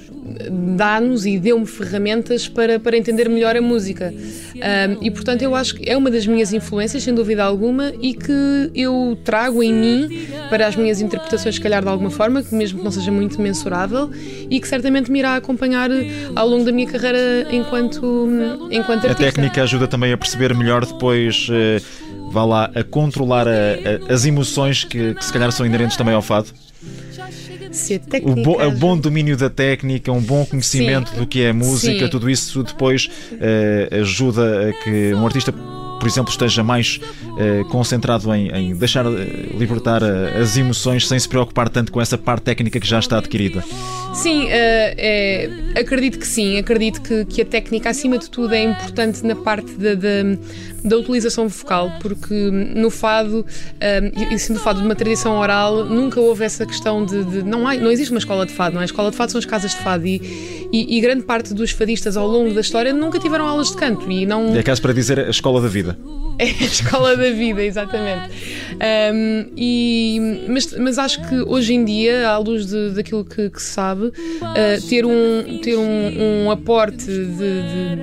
dá-nos 0.76 1.26
e 1.26 1.38
deu-me 1.38 1.66
ferramentas 1.66 2.48
para, 2.48 2.78
para 2.78 2.96
entender 2.96 3.28
melhor 3.28 3.56
a 3.56 3.60
música. 3.60 4.12
Uh, 4.12 4.98
e, 5.02 5.10
portanto, 5.10 5.42
eu 5.42 5.54
acho 5.54 5.74
que 5.76 5.88
é 5.88 5.96
uma 5.96 6.10
das 6.10 6.26
minhas 6.26 6.52
influências, 6.52 7.02
sem 7.02 7.14
dúvida 7.14 7.44
alguma, 7.44 7.92
e 8.00 8.14
que 8.14 8.70
eu 8.74 9.18
trago 9.24 9.62
em 9.62 9.72
mim 9.72 10.26
para 10.50 10.66
as 10.66 10.76
minhas 10.76 11.00
interpretações, 11.00 11.56
se 11.56 11.60
calhar 11.60 11.82
de 11.82 11.88
alguma 11.88 12.10
forma, 12.10 12.42
que 12.42 12.54
mesmo 12.54 12.78
que 12.78 12.84
não 12.84 12.90
seja 12.90 13.10
muito 13.10 13.40
mensurável, 13.40 14.10
e 14.50 14.60
que 14.60 14.68
certamente 14.68 15.10
me 15.10 15.18
irá 15.18 15.36
acompanhar 15.36 15.90
ao 16.34 16.48
longo 16.48 16.64
da 16.64 16.72
minha 16.72 16.86
carreira 16.86 17.46
enquanto, 17.50 18.28
enquanto 18.70 19.06
artista. 19.06 19.22
A 19.22 19.32
técnica 19.32 19.62
ajuda 19.62 19.86
também 19.86 20.12
a 20.12 20.16
perceber 20.16 20.54
melhor 20.54 20.84
depois. 20.84 21.48
Uh 21.48 22.06
vá 22.30 22.44
lá, 22.44 22.70
a 22.74 22.82
controlar 22.82 23.46
a, 23.48 23.50
a, 24.10 24.12
as 24.12 24.24
emoções 24.24 24.84
que, 24.84 25.14
que 25.14 25.24
se 25.24 25.32
calhar 25.32 25.50
são 25.52 25.64
inerentes 25.64 25.96
também 25.96 26.14
ao 26.14 26.22
fado? 26.22 26.48
O, 28.24 28.34
bo, 28.34 28.62
o 28.62 28.70
bom 28.72 28.96
domínio 28.96 29.36
da 29.36 29.50
técnica, 29.50 30.10
um 30.12 30.20
bom 30.20 30.44
conhecimento 30.44 31.10
Sim. 31.10 31.16
do 31.16 31.26
que 31.26 31.42
é 31.42 31.52
música, 31.52 32.04
Sim. 32.04 32.10
tudo 32.10 32.28
isso 32.28 32.62
depois 32.62 33.08
uh, 33.32 34.00
ajuda 34.00 34.70
a 34.70 34.72
que 34.72 35.14
um 35.14 35.24
artista 35.24 35.52
por 35.98 36.06
exemplo, 36.06 36.30
esteja 36.30 36.62
mais 36.62 37.00
uh, 37.22 37.64
concentrado 37.68 38.32
em, 38.34 38.48
em 38.48 38.74
deixar 38.74 39.06
uh, 39.06 39.10
libertar 39.56 40.02
uh, 40.02 40.40
as 40.40 40.56
emoções 40.56 41.06
sem 41.06 41.18
se 41.18 41.28
preocupar 41.28 41.68
tanto 41.68 41.90
com 41.92 42.00
essa 42.00 42.16
parte 42.16 42.42
técnica 42.42 42.78
que 42.78 42.86
já 42.86 42.98
está 42.98 43.18
adquirida? 43.18 43.64
Sim, 44.14 44.46
é, 44.48 45.48
acredito 45.78 46.18
que 46.18 46.26
sim. 46.26 46.56
Acredito 46.56 47.02
que, 47.02 47.24
que, 47.26 47.42
a 47.42 47.44
técnica, 47.44 47.90
acima 47.90 48.16
de 48.16 48.30
tudo, 48.30 48.54
é 48.54 48.62
importante 48.62 49.22
na 49.26 49.36
parte 49.36 49.72
da, 49.72 49.94
da, 49.94 50.38
da 50.82 50.96
utilização 50.96 51.48
vocal, 51.48 51.92
porque 52.00 52.34
no 52.34 52.88
fado, 52.88 53.44
e 54.32 54.38
sendo 54.38 54.58
fado 54.58 54.80
de 54.80 54.86
uma 54.86 54.94
tradição 54.94 55.36
oral, 55.38 55.84
nunca 55.84 56.18
houve 56.18 56.44
essa 56.44 56.64
questão 56.64 57.04
de. 57.04 57.24
de 57.24 57.42
não, 57.42 57.68
há, 57.68 57.74
não 57.74 57.90
existe 57.90 58.10
uma 58.10 58.18
escola 58.18 58.46
de 58.46 58.54
fado, 58.54 58.74
não 58.74 58.80
é? 58.80 58.84
A 58.84 58.86
escola 58.86 59.10
de 59.10 59.16
fado 59.18 59.32
são 59.32 59.38
as 59.38 59.44
casas 59.44 59.72
de 59.72 59.82
fado 59.82 60.06
e, 60.06 60.65
e, 60.76 60.98
e 60.98 61.00
grande 61.00 61.22
parte 61.22 61.54
dos 61.54 61.70
fadistas 61.70 62.16
ao 62.16 62.26
longo 62.26 62.52
da 62.52 62.60
história 62.60 62.92
nunca 62.92 63.18
tiveram 63.18 63.46
aulas 63.46 63.70
de 63.70 63.76
canto. 63.76 64.10
E 64.10 64.26
não... 64.26 64.54
É 64.54 64.62
caso 64.62 64.82
para 64.82 64.92
dizer 64.92 65.18
a 65.20 65.30
escola 65.30 65.60
da 65.60 65.68
vida. 65.68 65.96
É 66.38 66.44
a 66.44 66.64
escola 66.64 67.16
da 67.16 67.30
vida, 67.30 67.62
exatamente. 67.62 68.28
Um, 68.74 69.46
e, 69.56 70.44
mas, 70.46 70.70
mas 70.78 70.98
acho 70.98 71.26
que 71.26 71.34
hoje 71.40 71.72
em 71.72 71.82
dia, 71.82 72.28
à 72.28 72.36
luz 72.36 72.66
de, 72.66 72.90
daquilo 72.90 73.24
que, 73.24 73.48
que 73.48 73.62
se 73.62 73.70
sabe, 73.70 74.08
uh, 74.08 74.86
ter, 74.86 75.06
um, 75.06 75.58
ter 75.62 75.78
um, 75.78 76.44
um 76.44 76.50
aporte 76.50 77.06
de, 77.06 77.36
de 77.36 77.98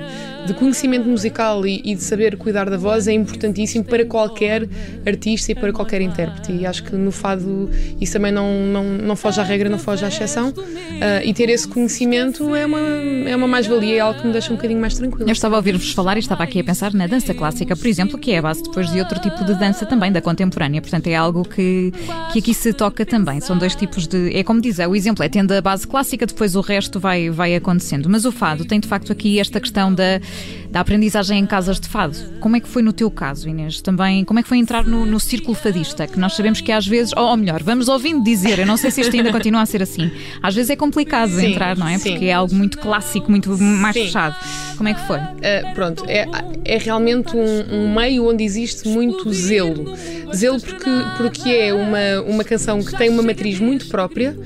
de 0.46 0.54
conhecimento 0.54 1.08
musical 1.08 1.66
e, 1.66 1.80
e, 1.84 1.94
de 1.94 2.02
saber 2.02 2.36
cuidar 2.36 2.68
da 2.68 2.76
voz 2.76 3.08
é 3.08 3.12
importantíssimo 3.12 3.84
para 3.84 4.04
qualquer 4.04 4.68
artista 5.06 5.52
e 5.52 5.54
para 5.54 5.72
qualquer 5.72 6.00
intérprete. 6.00 6.52
E 6.52 6.66
acho 6.66 6.84
que 6.84 6.94
no 6.94 7.10
fado 7.10 7.70
isso 8.00 8.12
também 8.12 8.32
não, 8.32 8.66
não, 8.66 8.84
não 8.84 9.16
foge 9.16 9.40
à 9.40 9.44
regra, 9.44 9.68
não 9.68 9.78
foge 9.78 10.04
à 10.04 10.08
exceção. 10.08 10.50
Uh, 10.50 11.24
e 11.24 11.32
ter 11.32 11.48
esse 11.48 11.66
conhecimento 11.66 12.54
é 12.54 12.66
uma, 12.66 12.78
é 12.78 13.36
uma 13.36 13.48
mais-valia, 13.48 13.96
é 13.96 14.00
algo 14.00 14.20
que 14.20 14.26
me 14.26 14.32
deixa 14.32 14.52
um 14.52 14.56
bocadinho 14.56 14.80
mais 14.80 14.94
tranquilo. 14.94 15.28
Eu 15.28 15.32
estava 15.32 15.56
a 15.56 15.58
ouvir-vos 15.58 15.92
falar 15.92 16.16
e 16.16 16.20
estava 16.20 16.42
aqui 16.42 16.60
a 16.60 16.64
pensar 16.64 16.92
na 16.92 17.06
dança 17.06 17.32
clássica, 17.34 17.74
por 17.74 17.86
exemplo, 17.86 18.18
que 18.18 18.32
é 18.32 18.38
a 18.38 18.42
base 18.42 18.62
depois 18.62 18.90
de 18.90 18.98
outro 18.98 19.18
tipo 19.20 19.44
de 19.44 19.54
dança 19.54 19.86
também, 19.86 20.12
da 20.12 20.20
contemporânea. 20.20 20.80
Portanto, 20.80 21.06
é 21.06 21.14
algo 21.14 21.44
que, 21.44 21.92
que 22.32 22.38
aqui 22.38 22.54
se 22.54 22.72
toca 22.72 23.04
também. 23.04 23.40
São 23.40 23.56
dois 23.56 23.74
tipos 23.74 24.06
de. 24.06 24.34
É 24.36 24.42
como 24.42 24.60
diz, 24.60 24.78
é, 24.78 24.86
o 24.86 24.94
exemplo 24.94 25.24
é 25.24 25.28
tendo 25.28 25.52
a 25.52 25.60
base 25.60 25.86
clássica, 25.86 26.26
depois 26.26 26.54
o 26.54 26.60
resto 26.60 27.00
vai, 27.00 27.30
vai 27.30 27.54
acontecendo. 27.54 28.08
Mas 28.08 28.24
o 28.24 28.32
fado 28.32 28.64
tem 28.64 28.80
de 28.80 28.88
facto 28.88 29.12
aqui 29.12 29.38
esta 29.40 29.60
questão 29.60 29.92
da 29.92 30.20
da 30.70 30.80
aprendizagem 30.80 31.38
em 31.38 31.46
casas 31.46 31.78
de 31.78 31.88
fado. 31.88 32.16
Como 32.40 32.56
é 32.56 32.60
que 32.60 32.68
foi 32.68 32.82
no 32.82 32.92
teu 32.92 33.08
caso, 33.08 33.48
Inês? 33.48 33.80
Também, 33.80 34.24
como 34.24 34.40
é 34.40 34.42
que 34.42 34.48
foi 34.48 34.58
entrar 34.58 34.84
no, 34.84 35.06
no 35.06 35.20
círculo 35.20 35.54
fadista? 35.54 36.04
Que 36.06 36.18
nós 36.18 36.34
sabemos 36.34 36.60
que 36.60 36.72
às 36.72 36.84
vezes, 36.84 37.12
ou, 37.16 37.24
ou, 37.24 37.36
melhor, 37.36 37.62
vamos 37.62 37.88
ouvindo 37.88 38.24
dizer, 38.24 38.58
eu 38.58 38.66
não 38.66 38.76
sei 38.76 38.90
se 38.90 39.00
isto 39.00 39.14
ainda 39.14 39.30
continua 39.30 39.62
a 39.62 39.66
ser 39.66 39.82
assim, 39.82 40.10
às 40.42 40.52
vezes 40.52 40.70
é 40.70 40.76
complicado 40.76 41.30
sim, 41.30 41.52
entrar, 41.52 41.76
não 41.76 41.86
é? 41.86 41.96
Sim. 41.96 42.10
Porque 42.10 42.24
é 42.24 42.32
algo 42.32 42.52
muito 42.54 42.78
clássico, 42.78 43.30
muito 43.30 43.56
mais 43.56 43.94
sim. 43.94 44.06
fechado. 44.06 44.34
Como 44.76 44.88
é 44.88 44.94
que 44.94 45.00
foi? 45.06 45.18
Uh, 45.18 45.74
pronto, 45.74 46.04
é, 46.08 46.26
é 46.64 46.76
realmente 46.78 47.36
um, 47.36 47.74
um, 47.74 47.94
meio 47.94 48.28
onde 48.28 48.42
existe 48.42 48.88
muito 48.88 49.32
zelo. 49.32 49.94
Zelo 50.34 50.60
porque, 50.60 50.90
porque 51.16 51.50
é 51.50 51.72
uma, 51.72 52.20
uma 52.26 52.42
canção 52.42 52.82
que 52.82 52.96
tem 52.96 53.08
uma 53.08 53.22
matriz 53.22 53.60
muito 53.60 53.86
própria 53.86 54.36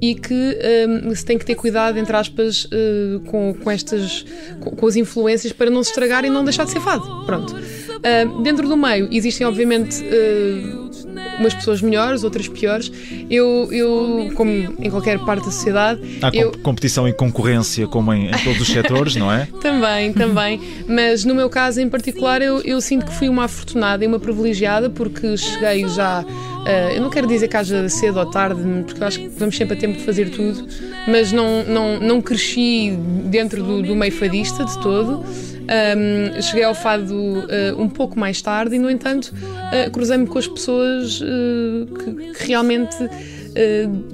e 0.00 0.14
que 0.14 0.58
um, 0.88 1.14
se 1.14 1.24
tem 1.24 1.38
que 1.38 1.44
ter 1.44 1.54
cuidado, 1.54 1.98
entre 1.98 2.14
aspas, 2.16 2.64
uh, 2.66 3.20
com, 3.26 3.54
com 3.54 3.70
estas 3.70 4.24
com, 4.60 4.70
com, 4.70 4.86
as 4.86 4.96
influências 4.96 5.52
para 5.52 5.70
não 5.70 5.82
se 5.82 5.90
estragar 5.90 6.24
e 6.24 6.30
não 6.30 6.44
deixar 6.44 6.64
de 6.64 6.70
ser 6.70 6.80
fado. 6.80 7.24
Pronto. 7.24 7.54
Uh, 7.54 8.42
dentro 8.42 8.68
do 8.68 8.76
meio 8.76 9.08
existem, 9.10 9.46
obviamente, 9.46 10.02
uh, 10.04 10.90
umas 11.38 11.54
pessoas 11.54 11.80
melhores, 11.80 12.24
outras 12.24 12.48
piores. 12.48 12.90
Eu, 13.30 13.68
eu 13.72 14.30
como 14.34 14.50
em 14.50 14.90
qualquer 14.90 15.18
parte 15.20 15.44
da 15.44 15.50
sociedade. 15.50 16.00
Há 16.22 16.30
eu... 16.34 16.52
competição 16.62 17.08
e 17.08 17.12
concorrência, 17.12 17.86
como 17.86 18.12
em, 18.12 18.28
em 18.28 18.44
todos 18.44 18.60
os 18.60 18.68
setores, 18.68 19.16
não 19.16 19.32
é? 19.32 19.48
também, 19.60 20.12
também. 20.12 20.60
Mas 20.86 21.24
no 21.24 21.34
meu 21.34 21.48
caso 21.48 21.80
em 21.80 21.88
particular, 21.88 22.42
eu, 22.42 22.60
eu 22.62 22.80
sinto 22.80 23.06
que 23.06 23.14
fui 23.14 23.28
uma 23.28 23.44
afortunada 23.44 24.04
e 24.04 24.06
uma 24.06 24.18
privilegiada 24.18 24.90
porque 24.90 25.36
cheguei 25.36 25.88
já. 25.88 26.24
Uh, 26.66 26.96
eu 26.96 27.00
não 27.00 27.10
quero 27.10 27.28
dizer 27.28 27.46
que 27.46 27.56
haja 27.56 27.88
cedo 27.88 28.18
ou 28.18 28.26
tarde, 28.26 28.60
porque 28.84 29.04
acho 29.04 29.20
que 29.20 29.28
vamos 29.28 29.56
sempre 29.56 29.76
a 29.76 29.80
tempo 29.80 29.96
de 29.96 30.04
fazer 30.04 30.30
tudo, 30.30 30.66
mas 31.06 31.30
não, 31.30 31.62
não, 31.62 32.00
não 32.00 32.20
cresci 32.20 32.98
dentro 33.26 33.62
do, 33.62 33.82
do 33.82 33.94
meio 33.94 34.10
fadista 34.10 34.64
de 34.64 34.76
todo. 34.80 35.24
Um, 35.66 36.42
cheguei 36.42 36.64
ao 36.64 36.74
fado 36.74 37.14
uh, 37.14 37.80
um 37.80 37.88
pouco 37.88 38.18
mais 38.18 38.42
tarde 38.42 38.74
e, 38.74 38.78
no 38.80 38.90
entanto, 38.90 39.32
uh, 39.32 39.90
cruzei-me 39.92 40.26
com 40.26 40.38
as 40.38 40.48
pessoas 40.48 41.20
que, 41.20 42.32
que, 42.32 42.46
realmente. 42.46 42.96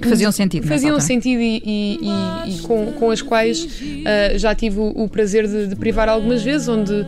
Faziam 0.01 0.31
sentido, 0.31 0.67
faziam 0.67 0.99
sentido 0.99 1.41
e, 1.41 1.61
e, 1.65 1.99
e, 2.01 2.55
e, 2.55 2.59
com, 2.61 2.91
com 2.93 3.11
as 3.11 3.21
quais 3.21 3.67
já 4.35 4.53
tive 4.55 4.79
o, 4.79 5.03
o 5.03 5.09
prazer 5.09 5.47
de, 5.47 5.67
de, 5.67 5.75
privar 5.75 6.09
algumas 6.09 6.43
vezes, 6.43 6.67
onde, 6.67 7.05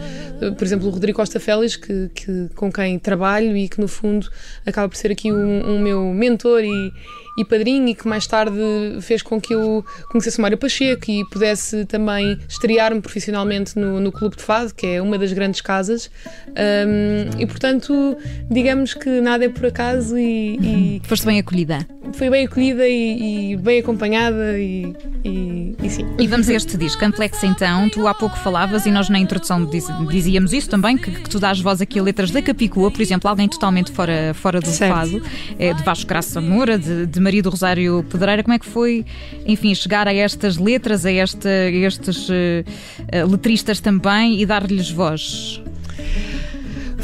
por 0.58 0.64
exemplo, 0.64 0.88
o 0.88 0.92
Rodrigo 0.92 1.18
Costa 1.18 1.40
Félix, 1.40 1.76
que, 1.76 2.10
que, 2.14 2.50
com 2.56 2.72
quem 2.72 3.00
trabalho 3.00 3.56
e 3.56 3.68
que 3.70 3.80
no 3.80 3.88
fundo 3.88 4.28
acaba 4.66 4.90
por 4.90 4.96
ser 4.96 5.12
aqui 5.12 5.32
um, 5.32 5.70
um 5.70 5.80
meu 5.80 6.14
mentor 6.14 6.64
e, 6.64 6.92
e 7.38 7.44
padrinho 7.44 7.88
e 7.90 7.96
que 7.96 8.08
mais 8.08 8.26
tarde 8.26 8.58
fez 9.02 9.22
com 9.22 9.40
que 9.40 9.54
eu 9.54 9.86
conhecesse 10.10 10.40
o 10.40 10.42
Mário 10.42 10.58
Pacheco 10.58 11.10
e 11.10 11.26
pudesse 11.26 11.86
também 11.86 12.40
estrear-me 12.48 13.02
profissionalmente 13.02 13.78
no, 13.78 14.00
no 14.00 14.12
Clube 14.12 14.38
de 14.38 14.44
Fado, 14.44 14.74
que 14.74 14.88
é 14.88 15.02
uma 15.02 15.18
das 15.18 15.34
grandes 15.34 15.62
casas. 15.62 16.10
Um, 16.48 17.40
e 17.40 17.46
portanto, 17.46 18.18
digamos 18.50 18.94
que 18.94 19.22
nada 19.22 19.46
é 19.46 19.50
por 19.50 19.66
acaso 19.66 20.18
e. 20.18 20.98
e 20.98 21.02
Foste 21.06 21.26
bem 21.26 21.40
acolhida. 21.40 21.86
Foi 22.16 22.30
bem 22.30 22.46
acolhida 22.46 22.88
e, 22.88 23.52
e 23.52 23.58
bem 23.58 23.80
acompanhada 23.80 24.58
e, 24.58 24.96
e, 25.24 25.76
e, 25.84 25.90
sim. 25.90 26.06
E 26.18 26.26
vamos 26.28 26.48
a 26.48 26.54
este 26.54 26.78
disco, 26.78 27.04
Amplex 27.04 27.44
então. 27.44 27.90
Tu 27.90 28.08
há 28.08 28.14
pouco 28.14 28.38
falavas 28.38 28.86
e 28.86 28.92
nós 28.92 29.10
na 29.10 29.20
introdução 29.20 29.66
diz, 29.66 29.86
dizíamos 30.10 30.54
isso 30.54 30.70
também, 30.70 30.98
que, 30.98 31.12
que, 31.12 31.30
tu 31.30 31.40
dás 31.40 31.60
voz 31.60 31.82
aqui 31.82 32.00
a 32.00 32.04
letras 32.04 32.32
da 32.32 32.42
Capicua, 32.42 32.90
por 32.90 33.02
exemplo, 33.02 33.30
alguém 33.30 33.50
totalmente 33.50 33.92
fora, 33.92 34.34
fora 34.34 34.62
do 34.62 34.68
certo. 34.70 34.94
fado, 34.94 35.22
é, 35.60 35.74
de 35.74 35.84
Vasco 35.84 36.08
Graça 36.08 36.40
Moura, 36.40 36.80
de, 36.80 37.06
de 37.06 37.20
Maria 37.20 37.44
do 37.44 37.50
Rosário 37.50 38.06
Pedreira, 38.10 38.44
como 38.44 38.54
é 38.54 38.60
que 38.60 38.66
foi, 38.66 39.06
enfim, 39.46 39.76
chegar 39.76 40.08
a 40.08 40.14
estas 40.14 40.58
letras, 40.58 41.06
a, 41.06 41.12
esta, 41.12 41.50
a 41.50 41.72
estes 41.72 42.30
uh, 42.30 43.30
letristas 43.30 43.82
também 43.82 44.40
e 44.40 44.46
dar-lhes 44.46 44.90
voz? 44.90 45.62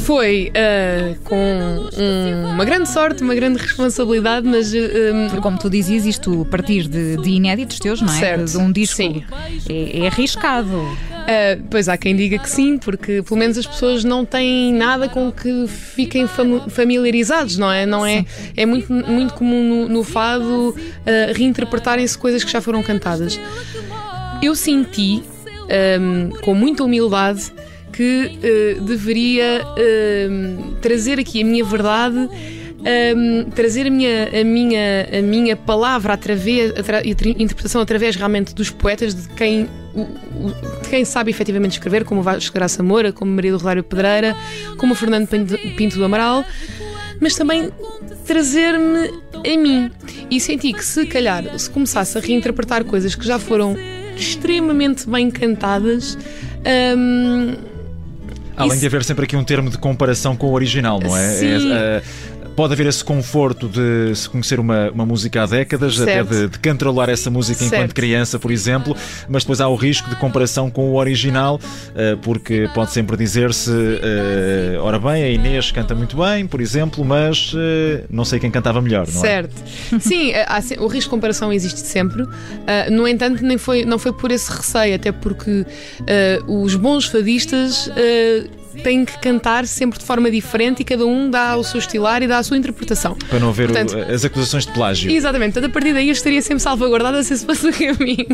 Foi 0.04 0.52
uh, 0.52 1.20
com 1.24 1.36
um, 1.36 2.54
uma 2.54 2.66
grande 2.66 2.90
sorte, 2.90 3.24
uma 3.24 3.36
grande 3.36 3.60
responsabilidade, 3.60 4.48
mas. 4.48 4.74
Uh, 4.74 5.40
como 5.42 5.58
tu 5.58 5.70
dizias, 5.70 6.06
isto 6.06 6.42
a 6.42 6.46
partir 6.46 6.88
de, 6.88 7.18
de 7.18 7.30
inéditos 7.30 7.80
teus, 7.80 8.02
não 8.02 8.12
é? 8.12 8.20
Certo. 8.20 8.52
De 8.52 8.58
um 8.58 8.72
disco 8.72 8.98
sim. 8.98 9.24
É, 9.70 10.00
é 10.00 10.08
arriscado. 10.08 10.76
Uh, 10.76 11.64
pois 11.70 11.88
há 11.88 11.98
quem 11.98 12.16
diga 12.16 12.40
que 12.40 12.50
sim, 12.50 12.78
porque 12.78 13.22
pelo 13.22 13.40
menos 13.40 13.58
as 13.58 13.66
pessoas 13.66 14.04
não 14.04 14.26
têm 14.26 14.74
nada 14.74 15.08
com 15.08 15.32
que 15.32 15.68
fiquem 15.68 16.28
fam 16.28 16.68
familiarizados, 16.68 17.58
não 17.58 17.72
é? 17.72 17.86
Não 17.86 18.06
é, 18.06 18.26
é 18.58 18.66
muito, 18.66 18.92
muito 18.92 19.34
comum 19.36 19.64
no, 19.64 19.90
no 19.90 20.04
fado 20.04 20.70
uh, 20.70 20.76
reinterpretarem-se 21.36 22.18
coisas 22.18 22.44
que 22.44 22.52
já 22.52 22.60
foram 22.60 22.82
cantadas. 22.82 23.40
Eu 24.42 24.56
senti, 24.56 25.24
um, 26.00 26.30
com 26.42 26.56
muita 26.56 26.84
humildade, 26.84 27.52
que 27.92 28.40
uh, 28.78 28.82
deveria 28.82 29.62
uh, 29.64 30.72
trazer 30.82 31.20
aqui 31.20 31.42
a 31.42 31.46
minha 31.46 31.64
verdade, 31.64 32.30
um, 32.82 33.50
trazer 33.52 33.88
a 33.88 33.90
minha, 33.90 34.30
a, 34.30 34.44
minha, 34.44 35.08
a 35.20 35.22
minha 35.22 35.56
palavra 35.56 36.14
através, 36.14 36.72
a 36.72 37.08
interpretação 37.42 37.82
através 37.82 38.16
realmente 38.16 38.56
dos 38.56 38.70
poetas, 38.70 39.14
de 39.14 39.30
quem, 39.30 39.70
o, 39.94 40.02
o, 40.02 40.82
de 40.82 40.90
quem 40.90 41.06
sabe 41.06 41.30
efetivamente 41.32 41.74
escrever, 41.74 42.04
como 42.04 42.22
Vasco 42.22 42.54
Graça 42.54 42.82
Moura, 42.82 43.12
como 43.12 43.32
Maria 43.32 43.52
do 43.52 43.58
Rosário 43.58 43.84
Pedreira, 43.84 44.36
como 44.78 44.96
Fernando 44.96 45.28
Pinto 45.76 45.98
do 45.98 46.06
Amaral, 46.06 46.44
mas 47.20 47.36
também 47.36 47.70
trazer-me 48.26 49.12
a 49.36 49.58
mim. 49.58 49.92
E 50.30 50.40
senti 50.40 50.74
que 50.74 50.84
se 50.84 51.06
calhar, 51.06 51.44
se 51.60 51.70
começasse 51.70 52.18
a 52.18 52.22
reinterpretar 52.22 52.84
coisas 52.84 53.14
que 53.14 53.26
já 53.26 53.38
foram 53.38 53.76
extremamente 54.16 55.08
bem 55.08 55.30
cantadas, 55.30 56.18
um, 56.98 57.71
Além 58.56 58.72
Isso... 58.72 58.82
de 58.82 58.88
haver 58.88 59.04
sempre 59.04 59.26
aqui 59.26 59.36
um 59.36 59.44
termo 59.44 59.70
de 59.70 59.78
comparação 59.78 60.36
com 60.36 60.48
o 60.48 60.54
original, 60.54 61.00
não 61.00 61.16
é? 61.16 61.30
Sim. 61.30 61.72
É, 61.72 61.74
é, 61.74 62.04
pode 62.56 62.74
haver 62.74 62.88
esse 62.88 63.04
conforto 63.04 63.68
de 63.68 64.16
se 64.16 64.30
conhecer 64.30 64.60
uma, 64.60 64.90
uma 64.92 65.06
música 65.06 65.44
há 65.44 65.46
décadas, 65.46 65.96
certo. 65.96 66.34
até 66.34 66.42
de, 66.42 66.50
de 66.50 66.60
controlar 66.60 67.10
essa 67.10 67.30
música 67.30 67.60
certo. 67.60 67.74
enquanto 67.74 67.94
criança, 67.94 68.40
por 68.40 68.52
exemplo, 68.52 68.96
mas 69.28 69.44
depois 69.44 69.62
há 69.62 69.68
o 69.68 69.76
risco 69.76 70.10
de 70.10 70.16
comparação 70.16 70.70
com 70.70 70.92
o 70.92 70.96
original, 70.96 71.60
eh, 71.96 72.18
porque 72.22 72.70
pode 72.74 72.92
sempre 72.92 73.16
dizer-se: 73.18 73.72
eh, 73.72 74.78
ora 74.80 75.00
bem, 75.00 75.24
a 75.24 75.30
Inês 75.30 75.72
canta 75.72 75.96
muito 75.96 76.18
bem, 76.18 76.46
por 76.46 76.62
exemplo, 76.62 77.04
mas 77.04 77.54
eh, 77.56 78.04
não 78.10 78.26
sei 78.26 78.40
quem 78.40 78.52
cantava 78.52 78.82
melhor, 78.82 79.08
não 79.08 79.22
certo. 79.22 79.56
é? 79.64 79.70
Certo. 79.70 80.02
Sim, 80.02 80.34
o 80.80 80.88
risco 80.88 81.10
de 81.10 81.10
comparação 81.10 81.52
existe 81.52 81.80
sempre. 81.80 82.26
No 82.92 83.08
entanto, 83.08 83.44
nem 83.44 83.58
foi, 83.58 83.86
não 83.86 83.98
foi 83.98 84.14
por 84.14 84.32
esse 84.32 84.52
receio, 84.52 84.96
até 84.96 85.12
porque 85.12 85.66
os 86.48 86.76
bons 86.76 87.06
fadistas 87.06 87.90
têm 88.84 89.06
que 89.06 89.18
cantar 89.20 89.66
sempre 89.68 90.00
de 90.00 90.06
forma 90.06 90.30
diferente 90.30 90.82
e 90.82 90.86
cada 90.86 91.06
um 91.06 91.30
dá 91.30 91.56
o 91.56 91.64
seu 91.64 91.80
estilar 91.80 92.22
e 92.22 92.28
dá 92.28 92.38
a 92.38 92.44
sua 92.44 92.58
interpretação. 92.58 93.16
Para 93.30 93.40
não 93.40 93.50
haver 93.50 93.68
Portanto, 93.68 93.96
o, 93.96 94.14
as 94.14 94.26
acusações 94.26 94.66
de 94.66 94.72
plágio. 94.74 95.12
Exatamente, 95.12 95.54
Portanto, 95.54 95.70
a 95.70 95.74
partir 95.74 95.94
daí 95.94 96.08
eu 96.08 96.14
estaria 96.14 96.42
sempre 96.42 96.62
salvaguardada 96.62 97.22
se 97.24 97.34
esse 97.34 97.46
fosse 97.46 97.68
o 97.68 97.72
caminho. 97.74 98.28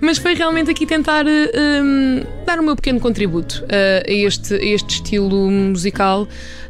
Mas 0.00 0.18
foi 0.18 0.34
realmente 0.34 0.70
aqui 0.70 0.86
tentar 0.86 1.24
um, 1.26 2.22
dar 2.46 2.58
o 2.58 2.62
meu 2.62 2.76
pequeno 2.76 3.00
contributo 3.00 3.64
uh, 3.64 4.08
a, 4.08 4.12
este, 4.12 4.54
a 4.54 4.64
este 4.64 4.96
estilo 4.96 5.50
musical 5.50 6.28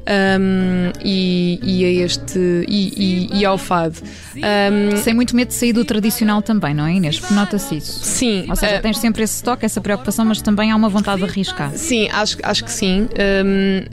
um, 0.08 0.90
e, 1.04 1.60
e, 1.62 1.84
a 1.84 2.04
este 2.04 2.38
e, 2.66 3.28
e, 3.32 3.40
e 3.40 3.44
ao 3.44 3.58
fado. 3.58 3.98
Um, 4.36 4.96
Sem 4.96 5.12
muito 5.14 5.36
medo 5.36 5.48
de 5.48 5.54
sair 5.54 5.72
do 5.72 5.84
tradicional 5.84 6.40
também, 6.40 6.72
não 6.74 6.86
é, 6.86 6.94
Inês? 6.94 7.20
Nota-se 7.30 7.76
isso. 7.76 8.00
Sim. 8.04 8.46
Ou 8.48 8.56
seja, 8.56 8.78
uh, 8.78 8.82
tens 8.82 8.98
sempre 8.98 9.22
esse 9.22 9.42
toque, 9.42 9.66
essa 9.66 9.80
preocupação, 9.80 10.24
mas 10.24 10.40
também 10.40 10.70
há 10.70 10.76
uma 10.76 10.88
vontade 10.88 11.22
de 11.22 11.28
arriscar. 11.28 11.70
Sim, 11.74 12.08
acho, 12.10 12.38
acho 12.42 12.57
que 12.64 12.70
sim. 12.72 13.08
Um, 13.44 13.84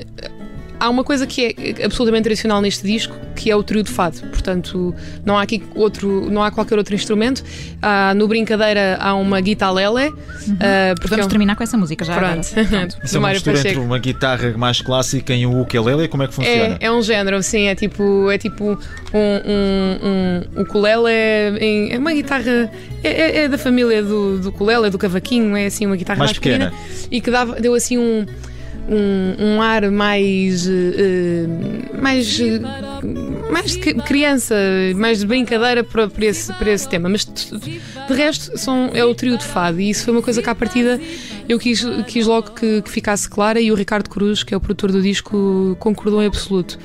há 0.80 0.90
uma 0.90 1.04
coisa 1.04 1.26
que 1.26 1.56
é 1.80 1.86
absolutamente 1.86 2.24
tradicional 2.24 2.62
neste 2.62 2.86
disco, 2.86 3.16
que 3.36 3.50
é 3.50 3.56
o 3.56 3.64
trio 3.64 3.84
de 3.84 3.92
fado. 3.92 4.20
Portanto, 4.28 4.94
não 5.26 5.38
há 5.38 5.42
aqui 5.42 5.64
outro, 5.76 6.30
não 6.30 6.44
há 6.44 6.52
qualquer 6.52 6.78
outro 6.78 6.94
instrumento. 6.94 7.44
No 8.16 8.28
brincadeira 8.28 8.98
há 9.00 9.14
uma 9.16 9.42
guitarra 9.42 9.74
lele. 9.74 10.10
Uhum. 10.10 10.54
Uh, 10.54 11.08
Vamos 11.08 11.20
é 11.20 11.26
um... 11.26 11.28
terminar 11.28 11.56
com 11.56 11.64
essa 11.64 11.78
música 11.78 12.06
já. 12.06 12.16
Pronto. 12.16 12.48
Pronto. 12.70 12.98
Isso 13.04 13.16
é 13.16 13.20
uma 13.20 13.30
mistura 13.30 13.60
entre 13.60 13.78
uma 13.78 14.00
guitarra 14.00 14.54
mais 14.58 14.82
clássica 14.82 15.34
e 15.34 15.46
um 15.46 15.62
ukulele. 15.62 16.08
Como 16.08 16.24
é 16.24 16.28
que 16.28 16.34
funciona? 16.34 16.78
É, 16.80 16.86
é 16.86 16.92
um 16.92 17.02
género, 17.02 17.42
sim. 17.42 17.68
É 17.68 17.76
tipo, 17.76 18.30
é 18.30 18.38
tipo 18.38 18.78
um, 19.14 19.42
um, 19.46 20.58
um 20.58 20.62
ukulele. 20.62 21.10
É, 21.10 21.94
é 21.96 21.98
uma 21.98 22.14
guitarra. 22.14 22.72
É, 23.04 23.10
é, 23.10 23.38
é, 23.44 23.48
da 23.48 23.58
família 23.58 24.02
do, 24.04 24.40
do 24.40 24.50
ukulele, 24.50 24.90
do 24.90 24.98
cavaquinho. 24.98 25.56
É 25.56 25.66
assim 25.68 25.86
uma 25.86 25.96
guitarra 25.96 26.20
mais, 26.20 26.32
mais 26.32 26.40
pequena. 26.40 26.72
pequena. 26.72 27.08
E 27.12 27.22
que 27.22 27.32
dava, 27.32 27.60
deu 27.60 27.74
assim 27.74 27.98
um 27.98 28.26
um, 28.88 29.36
um 29.40 29.62
ar 29.62 29.90
mais. 29.92 30.68
Uh, 30.68 31.48
mais. 32.02 32.40
Mais 33.52 33.72
de 33.72 33.94
criança, 33.96 34.56
mais 34.96 35.20
de 35.20 35.26
brincadeira 35.26 35.84
para, 35.84 36.08
para, 36.08 36.26
esse, 36.26 36.52
para 36.54 36.72
esse 36.72 36.88
tema. 36.88 37.10
Mas 37.10 37.26
de, 37.26 38.14
resto 38.14 38.58
são, 38.58 38.90
é 38.94 39.04
o 39.04 39.14
trio 39.14 39.38
de 39.38 39.46
fado 39.46 39.80
e 39.80 39.90
isso 39.90 40.06
foi 40.06 40.14
uma 40.14 40.22
coisa 40.22 40.42
que 40.42 40.50
à 40.50 40.56
partida 40.56 41.00
eu 41.48 41.60
quis, 41.60 41.86
quis 42.08 42.26
logo 42.26 42.52
que, 42.52 42.82
que 42.82 42.90
ficasse 42.90 43.30
clara 43.30 43.60
e 43.60 43.72
o 43.72 43.76
Ricardo 43.76 44.10
Cruz, 44.10 44.44
que 44.44 44.54
é 44.54 44.58
o 44.58 44.60
produtor 44.60 44.92
do 44.92 45.02
disco, 45.02 45.76
concordou 45.80 46.22
em 46.22 46.28
absoluto 46.28 46.78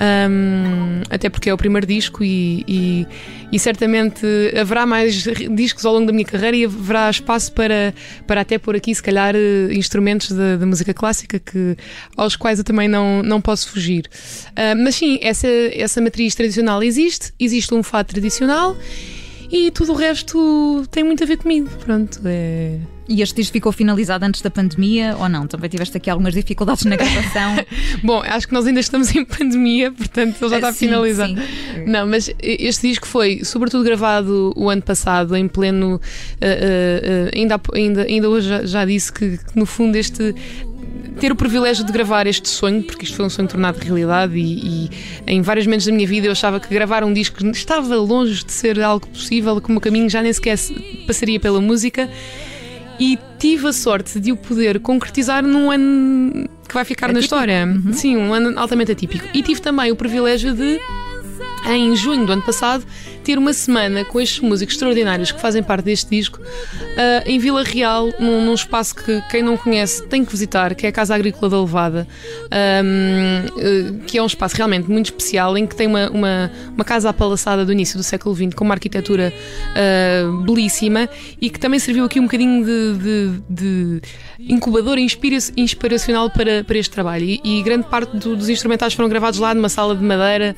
um, 0.00 1.02
até 1.10 1.28
porque 1.28 1.50
é 1.50 1.54
o 1.54 1.58
primeiro 1.58 1.86
disco 1.86 2.24
e, 2.24 2.64
e, 2.66 3.06
e, 3.52 3.58
certamente 3.58 4.24
haverá 4.58 4.86
mais 4.86 5.24
discos 5.54 5.84
ao 5.84 5.92
longo 5.92 6.06
da 6.06 6.12
minha 6.12 6.24
carreira 6.24 6.56
e 6.56 6.64
haverá 6.64 7.10
espaço 7.10 7.52
para, 7.52 7.92
para 8.26 8.40
até 8.40 8.56
pôr 8.56 8.76
aqui, 8.76 8.94
se 8.94 9.02
calhar, 9.02 9.34
instrumentos 9.70 10.32
da, 10.32 10.64
música 10.64 10.94
clássica 10.94 11.38
que, 11.38 11.76
aos 12.16 12.34
quais 12.34 12.58
eu 12.58 12.64
também 12.64 12.88
não, 12.88 13.22
não 13.22 13.40
posso 13.40 13.68
fugir. 13.68 14.08
Uh, 14.50 14.82
mas 14.82 14.94
sim, 14.94 15.18
essa, 15.20 15.48
essa 15.72 16.00
matriz 16.00 16.34
tradicional 16.34 16.82
existe, 16.82 17.32
existe 17.38 17.74
um 17.74 17.82
fado 17.82 18.08
tradicional 18.08 18.76
e 19.50 19.70
tudo 19.72 19.92
o 19.92 19.96
resto 19.96 20.86
tem 20.90 21.02
muito 21.02 21.24
a 21.24 21.26
ver 21.26 21.36
comigo. 21.36 21.68
Pronto, 21.84 22.20
é. 22.24 22.78
E 23.08 23.20
este 23.22 23.34
disco 23.34 23.52
ficou 23.52 23.72
finalizado 23.72 24.24
antes 24.24 24.40
da 24.40 24.48
pandemia 24.48 25.16
ou 25.18 25.28
não? 25.28 25.44
Também 25.44 25.68
tiveste 25.68 25.96
aqui 25.96 26.08
algumas 26.08 26.32
dificuldades 26.32 26.84
na 26.84 26.94
gravação? 26.94 27.56
Bom, 28.04 28.22
acho 28.24 28.46
que 28.46 28.54
nós 28.54 28.64
ainda 28.64 28.78
estamos 28.78 29.12
em 29.16 29.24
pandemia, 29.24 29.90
portanto 29.90 30.36
ele 30.40 30.50
já 30.50 30.56
está 30.56 30.72
sim, 30.72 30.86
finalizado. 30.86 31.34
Sim. 31.34 31.84
Não, 31.86 32.06
mas 32.06 32.30
este 32.40 32.86
disco 32.86 33.08
foi 33.08 33.44
sobretudo 33.44 33.82
gravado 33.82 34.52
o 34.54 34.70
ano 34.70 34.82
passado, 34.82 35.36
em 35.36 35.48
pleno. 35.48 35.96
Uh, 35.96 35.98
uh, 35.98 37.36
ainda, 37.36 37.60
ainda, 37.74 38.02
ainda 38.02 38.30
hoje 38.30 38.48
já, 38.48 38.64
já 38.64 38.84
disse 38.84 39.12
que, 39.12 39.38
que, 39.38 39.58
no 39.58 39.66
fundo 39.66 39.96
este 39.96 40.32
ter 41.20 41.30
o 41.30 41.36
privilégio 41.36 41.84
de 41.84 41.92
gravar 41.92 42.26
este 42.26 42.48
sonho, 42.48 42.82
porque 42.82 43.04
isto 43.04 43.14
foi 43.14 43.26
um 43.26 43.30
sonho 43.30 43.46
tornado 43.46 43.78
realidade 43.78 44.36
e, 44.36 44.86
e, 44.86 44.90
em 45.26 45.42
vários 45.42 45.66
momentos 45.66 45.84
da 45.84 45.92
minha 45.92 46.08
vida 46.08 46.26
eu 46.26 46.32
achava 46.32 46.58
que 46.58 46.72
gravar 46.72 47.04
um 47.04 47.12
disco 47.12 47.46
estava 47.48 47.94
longe 47.96 48.42
de 48.42 48.50
ser 48.50 48.80
algo 48.80 49.06
possível, 49.06 49.60
que 49.60 49.68
o 49.68 49.72
meu 49.72 49.80
caminho 49.80 50.08
já 50.08 50.22
nem 50.22 50.32
sequer 50.32 50.58
passaria 51.06 51.38
pela 51.38 51.60
música. 51.60 52.08
E 52.98 53.18
tive 53.38 53.68
a 53.68 53.72
sorte 53.72 54.20
de 54.20 54.30
o 54.30 54.36
poder 54.36 54.78
concretizar 54.80 55.42
num 55.42 55.70
ano 55.70 56.46
que 56.68 56.74
vai 56.74 56.84
ficar 56.84 57.12
na 57.12 57.20
história. 57.20 57.66
Uhum. 57.66 57.92
Sim, 57.94 58.16
um 58.16 58.34
ano 58.34 58.58
altamente 58.58 58.92
atípico. 58.92 59.26
E 59.32 59.42
tive 59.42 59.60
também 59.60 59.90
o 59.90 59.96
privilégio 59.96 60.54
de 60.54 60.78
em 61.68 61.94
junho 61.96 62.26
do 62.26 62.32
ano 62.32 62.42
passado, 62.42 62.84
ter 63.22 63.38
uma 63.38 63.52
semana 63.52 64.04
com 64.04 64.20
estes 64.20 64.40
músicos 64.40 64.74
extraordinários 64.74 65.30
que 65.30 65.40
fazem 65.40 65.62
parte 65.62 65.84
deste 65.84 66.10
disco 66.10 66.40
uh, 66.40 67.22
em 67.26 67.38
Vila 67.38 67.62
Real, 67.62 68.08
num, 68.18 68.44
num, 68.44 68.54
espaço 68.54 68.94
que 68.94 69.22
quem 69.30 69.42
não 69.42 69.56
conhece 69.56 70.06
tem 70.06 70.24
que 70.24 70.30
visitar, 70.30 70.74
que 70.74 70.86
é 70.86 70.88
a 70.88 70.92
Casa 70.92 71.14
Agrícola 71.14 71.50
da 71.50 71.60
Levada, 71.60 72.08
um, 72.84 73.46
uh, 73.46 74.04
que 74.06 74.18
é 74.18 74.22
um 74.22 74.26
espaço 74.26 74.56
realmente 74.56 74.90
muito 74.90 75.06
especial, 75.06 75.56
em 75.56 75.66
que 75.66 75.76
tem 75.76 75.86
uma, 75.86 76.10
uma, 76.10 76.50
uma 76.74 76.84
casa 76.84 77.10
apalaçada 77.10 77.64
do 77.64 77.72
início 77.72 77.96
do 77.96 78.02
século 78.02 78.34
XX, 78.34 78.54
com 78.54 78.64
uma 78.64 78.74
arquitetura 78.74 79.32
uh, 79.70 80.42
belíssima 80.42 81.08
e 81.40 81.50
que 81.50 81.60
também 81.60 81.78
serviu 81.78 82.04
aqui 82.04 82.18
um 82.18 82.24
bocadinho 82.24 82.64
de, 82.64 82.94
de, 82.98 83.40
de 83.48 84.02
incubador 84.40 84.98
inspiracional 84.98 86.30
para, 86.30 86.64
para 86.64 86.78
este 86.78 86.90
trabalho. 86.90 87.24
E, 87.24 87.40
e 87.44 87.62
grande 87.62 87.86
parte 87.86 88.16
do, 88.16 88.34
dos 88.34 88.48
instrumentais 88.48 88.94
foram 88.94 89.08
gravados 89.08 89.38
lá 89.38 89.54
numa 89.54 89.68
sala 89.68 89.94
de 89.94 90.02
madeira 90.02 90.56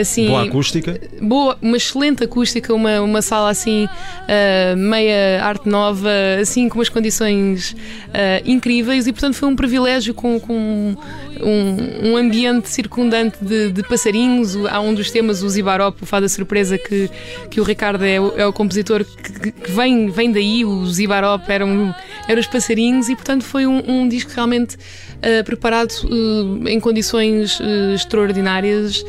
assim. 0.00 0.26
Boa 0.26 0.44
acústica? 0.44 1.00
Boa, 1.20 1.58
uma 1.62 1.76
excelente 1.76 2.24
acústica, 2.24 2.74
uma, 2.74 3.00
uma 3.00 3.22
sala 3.22 3.50
assim, 3.50 3.84
uh, 3.84 4.76
meia 4.76 5.42
arte 5.42 5.68
nova, 5.68 6.10
assim, 6.40 6.68
com 6.68 6.78
umas 6.78 6.88
condições 6.88 7.72
uh, 7.72 8.42
incríveis 8.44 9.06
e, 9.06 9.12
portanto, 9.12 9.34
foi 9.34 9.48
um 9.48 9.56
privilégio 9.56 10.12
com, 10.14 10.38
com 10.40 10.96
um, 11.40 12.10
um 12.10 12.16
ambiente 12.16 12.68
circundante 12.68 13.38
de, 13.40 13.70
de, 13.70 13.82
passarinhos. 13.82 14.56
Há 14.66 14.80
um 14.80 14.94
dos 14.94 15.10
temas, 15.10 15.42
o 15.42 15.48
Zibarop, 15.48 16.02
o 16.02 16.06
Fada 16.06 16.28
Surpresa, 16.28 16.76
que, 16.76 17.10
que 17.50 17.60
o 17.60 17.64
Ricardo 17.64 18.04
é 18.04 18.20
o, 18.20 18.32
é 18.36 18.46
o 18.46 18.52
compositor 18.52 19.04
que, 19.04 19.52
que, 19.52 19.70
vem, 19.70 20.10
vem 20.10 20.32
daí. 20.32 20.64
O 20.64 20.84
Zibarop 20.86 21.48
eram, 21.48 21.94
eram 22.28 22.40
os 22.40 22.46
passarinhos 22.46 23.08
e, 23.08 23.14
portanto, 23.14 23.44
foi 23.44 23.66
um, 23.66 23.82
um 23.86 24.08
disco 24.08 24.30
realmente 24.34 24.76
uh, 24.76 25.44
preparado 25.44 25.92
uh, 26.04 26.68
em 26.68 26.80
condições 26.80 27.60
uh, 27.60 27.94
extraordinárias, 27.94 29.04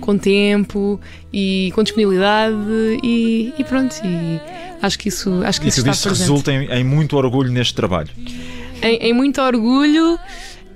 com 0.00 0.16
tempo 0.16 1.00
e 1.32 1.70
com 1.74 1.82
disponibilidade 1.82 2.56
e, 3.02 3.52
e, 3.58 3.64
pronto. 3.64 3.94
E 4.04 4.40
acho 4.80 4.98
que 4.98 5.08
isso, 5.08 5.42
acho 5.44 5.60
que 5.60 5.68
isso, 5.68 5.80
isso 5.80 5.90
está 5.90 6.08
resulta 6.10 6.52
em, 6.52 6.66
em, 6.70 6.84
muito 6.84 7.16
orgulho 7.16 7.50
neste 7.50 7.74
trabalho. 7.74 8.08
Em, 8.82 8.96
em 8.96 9.12
muito 9.12 9.40
orgulho. 9.40 10.18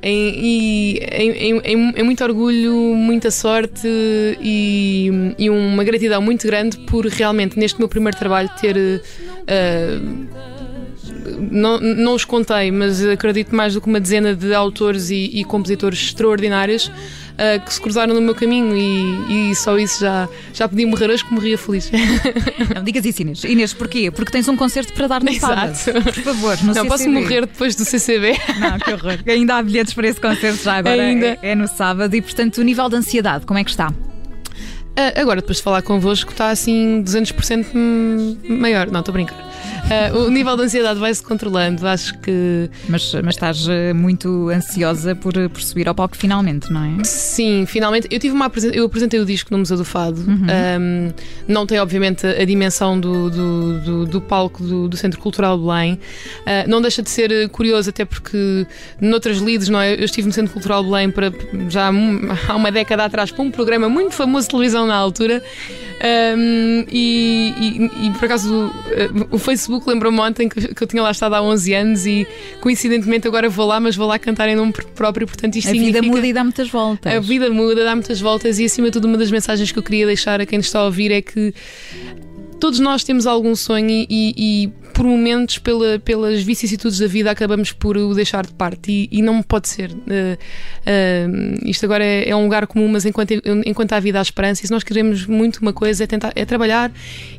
Em, 0.02 0.32
e 0.34 0.98
em, 1.12 1.58
em, 1.58 1.92
em, 1.94 2.02
muito 2.02 2.24
orgulho, 2.24 2.72
muita 2.94 3.30
sorte 3.30 3.86
e, 4.40 5.34
e, 5.38 5.50
uma 5.50 5.84
gratidão 5.84 6.22
muito 6.22 6.46
grande 6.46 6.78
por 6.86 7.04
realmente, 7.04 7.58
neste 7.58 7.78
meu 7.78 7.88
primeiro 7.88 8.16
trabalho, 8.16 8.50
ter. 8.58 8.76
Uh, 8.76 10.59
não, 11.38 11.80
não 11.80 12.14
os 12.14 12.24
contei, 12.24 12.70
mas 12.70 13.04
acredito 13.04 13.54
mais 13.54 13.74
do 13.74 13.80
que 13.80 13.86
uma 13.86 14.00
dezena 14.00 14.34
de 14.34 14.54
autores 14.54 15.10
e, 15.10 15.30
e 15.32 15.44
compositores 15.44 15.98
extraordinários 15.98 16.86
uh, 17.40 17.64
que 17.64 17.72
se 17.72 17.80
cruzaram 17.80 18.14
no 18.14 18.20
meu 18.20 18.34
caminho 18.34 18.76
e, 18.76 19.50
e, 19.50 19.54
só 19.54 19.78
isso 19.78 20.00
já, 20.00 20.28
já 20.52 20.68
podia 20.68 20.86
morrer 20.86 21.10
hoje 21.10 21.24
que 21.24 21.32
morria 21.32 21.56
feliz. 21.56 21.90
Não 22.74 22.84
digas 22.84 23.04
isso, 23.04 23.22
Inês. 23.22 23.44
Inês, 23.44 23.72
porquê? 23.72 24.10
Porque 24.10 24.30
tens 24.30 24.48
um 24.48 24.56
concerto 24.56 24.92
para 24.92 25.06
dar 25.06 25.22
no 25.22 25.30
Exato. 25.30 25.76
sábado. 25.76 26.04
Por 26.04 26.22
favor, 26.22 26.56
no 26.58 26.66
Não, 26.66 26.74
CCB. 26.74 26.88
posso 26.88 27.10
morrer 27.10 27.40
depois 27.42 27.74
do 27.74 27.84
CCB. 27.84 28.36
Não, 28.58 28.78
que 28.78 28.92
horror. 28.92 29.18
Ainda 29.26 29.56
há 29.56 29.62
bilhetes 29.62 29.94
para 29.94 30.08
esse 30.08 30.20
concerto 30.20 30.62
já 30.62 30.74
agora. 30.74 31.02
Ainda. 31.02 31.38
É, 31.42 31.50
é 31.52 31.54
no 31.54 31.66
sábado 31.68 32.14
e, 32.14 32.20
portanto, 32.20 32.58
o 32.58 32.62
nível 32.62 32.88
de 32.88 32.96
ansiedade, 32.96 33.46
como 33.46 33.58
é 33.58 33.64
que 33.64 33.70
está? 33.70 33.88
Uh, 33.88 35.20
agora, 35.20 35.40
depois 35.40 35.58
de 35.58 35.62
falar 35.62 35.82
convosco, 35.82 36.32
está 36.32 36.50
assim 36.50 37.02
200% 37.04 38.48
maior. 38.48 38.90
Não, 38.90 39.00
estou 39.00 39.12
a 39.12 39.14
brincar. 39.14 39.49
Uh, 39.90 40.26
o 40.26 40.30
nível 40.30 40.56
de 40.56 40.62
ansiedade 40.62 41.00
vai-se 41.00 41.22
controlando, 41.22 41.86
acho 41.86 42.16
que. 42.18 42.70
Mas, 42.88 43.12
mas 43.14 43.34
estás 43.34 43.66
eh, 43.68 43.92
muito 43.92 44.48
ansiosa 44.48 45.14
por, 45.14 45.36
eh, 45.36 45.48
por 45.48 45.60
subir 45.62 45.88
ao 45.88 45.94
palco 45.94 46.16
finalmente, 46.16 46.72
não 46.72 46.84
é? 46.84 47.04
Sim, 47.04 47.64
finalmente. 47.66 48.06
Eu 48.10 48.18
tive 48.18 48.34
uma 48.34 48.50
eu 48.72 48.84
apresentei 48.84 49.18
o 49.18 49.24
disco 49.24 49.50
no 49.52 49.58
Museu 49.58 49.76
do 49.76 49.84
Fado. 49.84 50.20
Uhum. 50.20 50.46
Um, 50.80 51.12
não 51.48 51.66
tem, 51.66 51.78
obviamente, 51.78 52.26
a 52.26 52.44
dimensão 52.44 52.98
do, 52.98 53.30
do, 53.30 53.80
do, 53.80 54.06
do 54.06 54.20
palco 54.20 54.62
do, 54.62 54.88
do, 54.88 54.96
Centro 54.96 55.18
Cultural 55.18 55.56
de 55.56 55.64
Belém. 55.64 55.94
Uh, 55.94 56.68
não 56.68 56.80
deixa 56.80 57.02
de 57.02 57.10
ser 57.10 57.48
curioso, 57.48 57.90
até 57.90 58.04
porque 58.04 58.66
noutras 59.00 59.38
lides, 59.38 59.68
não 59.68 59.80
é? 59.80 59.94
Eu 59.94 60.04
estive 60.04 60.26
no 60.26 60.32
Centro 60.32 60.52
Cultural 60.52 60.82
de 60.82 60.90
Belém 60.90 61.10
para, 61.10 61.32
já 61.68 61.90
há 62.48 62.56
uma 62.56 62.70
década 62.70 63.04
atrás 63.04 63.30
para 63.30 63.42
um 63.42 63.50
programa 63.50 63.88
muito 63.88 64.14
famoso 64.14 64.46
de 64.46 64.50
televisão 64.50 64.86
na 64.86 64.94
altura. 64.94 65.42
Um, 66.02 66.86
e, 66.90 67.54
e, 67.60 68.06
e, 68.06 68.10
por 68.12 68.24
acaso 68.24 68.72
o, 69.30 69.36
o 69.36 69.38
Facebook 69.50 69.88
lembrou-me 69.88 70.20
ontem 70.20 70.48
que, 70.48 70.74
que, 70.74 70.82
eu 70.82 70.86
tinha 70.86 71.02
lá 71.02 71.10
estado 71.10 71.34
há 71.34 71.42
11 71.42 71.74
anos 71.74 72.06
e 72.06 72.26
coincidentemente 72.60 73.26
agora 73.26 73.48
vou 73.48 73.66
lá, 73.66 73.80
mas 73.80 73.96
vou 73.96 74.06
lá 74.06 74.18
cantar 74.18 74.48
em 74.48 74.54
nome 74.54 74.72
próprio, 74.94 75.26
portanto 75.26 75.56
isto 75.56 75.68
a 75.68 75.72
vida 75.72 76.00
muda 76.02 76.26
e 76.26 76.32
dá 76.32 76.44
muitas 76.44 76.68
voltas. 76.68 77.12
A 77.12 77.18
vida 77.18 77.50
muda, 77.50 77.84
dá 77.84 77.94
muitas 77.94 78.20
voltas 78.20 78.58
e 78.58 78.64
acima 78.64 78.88
de 78.88 78.92
tudo 78.92 79.08
uma 79.08 79.18
das 79.18 79.30
mensagens 79.30 79.72
que 79.72 79.78
eu 79.78 79.82
queria 79.82 80.06
deixar 80.06 80.40
a 80.40 80.46
quem 80.46 80.58
nos 80.58 80.66
está 80.66 80.78
a 80.78 80.84
ouvir 80.84 81.10
é 81.10 81.20
que 81.20 81.52
todos 82.60 82.78
nós 82.78 83.02
temos 83.02 83.26
algum 83.26 83.56
sonho 83.56 83.88
e, 83.88 84.06
e 84.08 84.72
por 84.92 85.04
momentos, 85.04 85.58
pela, 85.58 85.98
pelas 85.98 86.42
vicissitudes 86.42 86.98
da 86.98 87.06
vida, 87.06 87.30
acabamos 87.30 87.72
por 87.72 87.96
o 87.96 88.14
deixar 88.14 88.46
de 88.46 88.52
parte 88.52 88.90
e, 88.90 89.08
e 89.10 89.22
não 89.22 89.42
pode 89.42 89.68
ser. 89.68 89.90
Uh, 89.90 90.36
uh, 90.36 91.68
isto 91.68 91.84
agora 91.84 92.04
é, 92.04 92.28
é, 92.28 92.36
um 92.36 92.44
lugar 92.44 92.66
comum, 92.66 92.88
mas 92.88 93.04
enquanto, 93.04 93.32
enquanto 93.64 93.92
há 93.92 94.00
vida 94.00 94.18
há 94.18 94.22
esperança, 94.22 94.64
e 94.64 94.66
se 94.66 94.72
nós 94.72 94.82
queremos 94.82 95.26
muito 95.26 95.58
uma 95.58 95.72
coisa, 95.72 96.04
é, 96.04 96.06
tentar, 96.06 96.32
é 96.34 96.44
trabalhar 96.44 96.92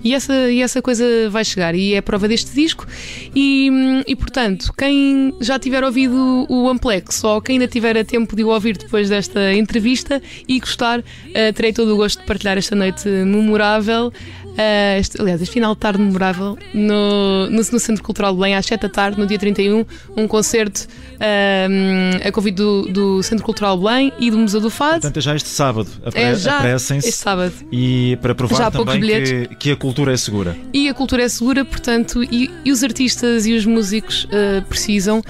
e 0.04 0.14
essa, 0.14 0.52
e 0.52 0.62
essa 0.62 0.82
coisa 0.82 1.30
vai 1.30 1.46
chegar. 1.46 1.76
E 1.76 1.94
é 1.94 1.98
a 1.98 2.02
prova 2.02 2.28
deste 2.28 2.54
disco. 2.54 2.88
E, 3.36 3.70
e 4.08 4.16
portanto, 4.16 4.74
quem 4.78 5.34
já 5.42 5.60
tiver 5.60 5.84
ouvido 5.84 6.46
o 6.50 6.70
Amplex 6.70 7.24
ou 7.24 7.42
quem 7.42 7.56
ainda 7.56 7.68
tiver 7.68 7.98
a 7.98 8.04
tempo 8.04 8.36
de 8.36 8.44
o 8.44 8.50
ouvir 8.50 8.78
depois 8.78 9.10
desta 9.10 9.54
entrevista 9.54 10.22
e 10.48 10.60
gostar, 10.60 11.00
uh, 11.00 11.54
terei 11.54 11.74
todo 11.74 11.94
o 11.94 11.98
gosto 11.98 12.20
de 12.22 12.26
partilhar 12.26 12.58
esta 12.58 12.76
noite 12.76 13.08
memorável. 13.08 14.12
Uh, 14.52 15.00
este, 15.00 15.20
aliás, 15.22 15.42
este 15.42 15.54
final 15.54 15.74
de 15.74 15.80
tarde 15.80 16.02
memorável 16.02 16.58
no, 16.74 17.50
no, 17.50 17.58
no, 17.58 17.80
Centro 17.80 18.04
Cultural 18.04 18.34
de 18.34 18.38
Belém, 18.38 18.56
às 18.56 18.66
7 18.66 18.82
da 18.82 18.90
tarde, 18.90 19.18
no 19.18 19.26
dia 19.26 19.40
31, 19.40 19.86
um 20.18 20.28
concerto 20.28 20.88
uh, 21.16 22.28
a 22.28 22.32
convite 22.32 22.56
do, 22.56 22.82
do, 22.84 23.24
Centro 23.24 23.46
Cultural 23.46 23.78
de 23.78 23.84
Belém 23.84 24.14
e 24.20 24.30
do 24.30 24.38
Museu 24.38 24.60
do 24.60 24.70
Fado. 24.70 25.02
Portanto, 25.02 25.18
é 25.18 25.22
já 25.22 25.36
este 25.36 25.50
sábado. 25.50 25.90
Apre 26.06 26.22
é 26.22 26.36
já 26.36 26.76
este 26.76 27.12
sábado. 27.14 27.54
E 27.72 28.18
para 28.22 28.36
provar 28.36 28.58
já 28.58 28.72
também 28.72 29.00
que, 29.00 29.56
que, 29.56 29.72
a 29.72 29.76
cultura 29.76 30.14
é 30.14 30.18
segura. 30.18 30.58
E 30.74 30.90
a 30.90 30.94
cultura 30.94 31.24
é 31.24 31.30
segura, 31.30 31.64
portanto, 31.64 32.22
e, 32.24 32.52
e 32.66 32.72
os 32.72 32.84
artistas 32.84 33.46
e 33.46 33.54
os 33.54 33.66
músicos 33.66 34.26
uh, 34.26 34.62
precisam. 34.68 35.24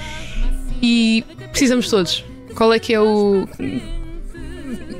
E 0.81 1.23
precisamos 1.51 1.87
todos. 1.89 2.25
Qual 2.55 2.73
é 2.73 2.79
que 2.79 2.91
é 2.91 2.99
o 2.99 3.47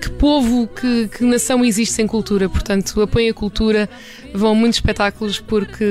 que 0.02 0.10
povo, 0.10 0.68
que, 0.68 1.08
que, 1.08 1.24
nação 1.24 1.64
existe 1.64 1.94
sem 1.94 2.08
cultura. 2.08 2.50
Portanto, 2.50 3.00
apoiem 3.02 3.30
a 3.30 3.34
cultura, 3.34 3.90
vão 4.34 4.56
muitos 4.56 4.78
espetáculos 4.78 5.40
porque 5.40 5.86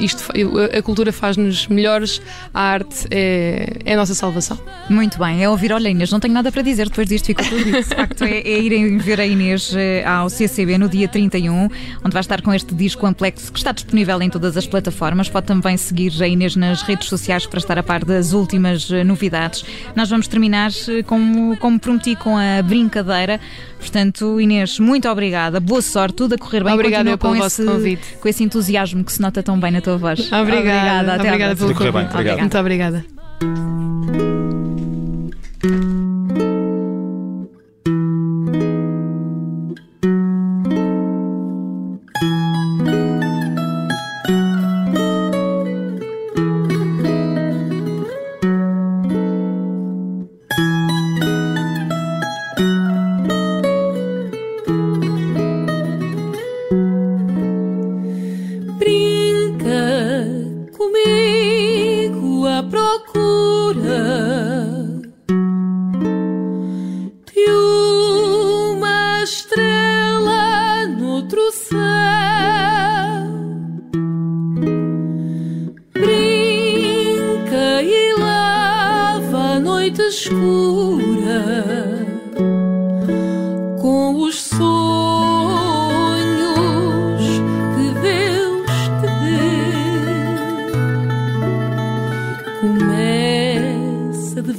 isto, 0.00 0.24
a 0.76 0.82
cultura 0.82 1.12
faz-nos 1.12 1.66
melhores, 1.66 2.20
a 2.52 2.60
arte 2.60 3.06
é, 3.10 3.78
é, 3.84 3.94
a 3.94 3.96
nossa 3.96 4.14
salvação. 4.14 4.58
Muito 4.88 5.18
bem, 5.18 5.42
é 5.42 5.48
ouvir, 5.48 5.72
olha 5.72 5.88
Inês, 5.88 6.10
não 6.10 6.20
tenho 6.20 6.34
nada 6.34 6.50
para 6.50 6.62
dizer, 6.62 6.88
depois 6.88 7.08
disto 7.08 7.26
fica 7.26 7.42
tudo 7.44 7.64
dito. 7.64 7.78
De 7.78 7.94
facto, 7.94 8.24
é, 8.24 8.38
é 8.38 8.60
irem 8.60 8.98
ver 8.98 9.20
a 9.20 9.26
Inês 9.26 9.72
eh, 9.74 10.04
ao 10.04 10.28
CCB 10.28 10.78
no 10.78 10.88
dia 10.88 11.08
31, 11.08 11.68
onde 12.04 12.12
vai 12.12 12.20
estar 12.20 12.42
com 12.42 12.52
este 12.52 12.74
disco 12.74 13.06
Amplexo 13.06 13.52
que 13.52 13.58
está 13.58 13.72
disponível 13.72 14.20
em 14.22 14.30
todas 14.30 14.56
as 14.56 14.66
plataformas. 14.66 15.28
Pode 15.28 15.46
também 15.46 15.76
seguir 15.76 16.12
a 16.22 16.26
Inês 16.26 16.56
nas 16.56 16.82
redes 16.82 17.08
sociais 17.08 17.46
para 17.46 17.58
estar 17.58 17.78
a 17.78 17.82
par 17.82 18.04
das 18.04 18.32
últimas 18.32 18.90
eh, 18.90 19.04
novidades. 19.04 19.64
Nós 19.94 20.08
vamos 20.08 20.28
terminar, 20.28 20.70
eh, 20.88 21.02
como, 21.02 21.56
como 21.58 21.78
prometi, 21.78 22.16
com 22.16 22.36
a 22.36 22.62
brincadeira. 22.62 23.40
Portanto, 23.78 24.40
Inês, 24.40 24.78
muito 24.78 25.08
obrigada. 25.08 25.58
Boa 25.58 25.82
sorte, 25.82 26.14
tudo 26.14 26.34
a 26.34 26.38
correr 26.38 26.62
bem. 26.62 26.72
Obrigada 26.72 27.18
com 27.18 27.34
esse, 27.34 27.64
convite. 27.64 27.81
Convite. 27.82 28.16
com 28.20 28.28
esse 28.28 28.42
entusiasmo 28.42 29.04
que 29.04 29.12
se 29.12 29.20
nota 29.20 29.42
tão 29.42 29.58
bem 29.58 29.70
na 29.70 29.80
tua 29.80 29.96
voz. 29.98 30.20
Obrigada. 30.32 30.42
Obrigada, 30.42 31.14
até 31.14 31.28
obrigada 31.28 31.56
pelo 31.56 31.74
convite. 31.74 31.92
Bem, 31.92 32.06
obrigado. 32.06 32.38
Muito 32.38 32.58
obrigada. 32.58 33.04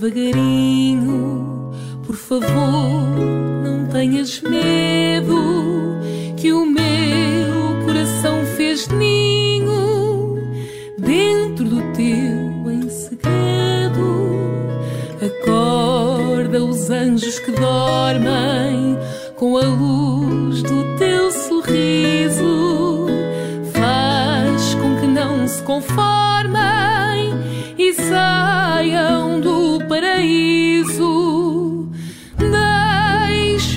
devagarinho, 0.09 1.71
por 2.05 2.15
favor, 2.15 2.49
não 3.63 3.87
tenhas 3.87 4.41
medo 4.41 4.72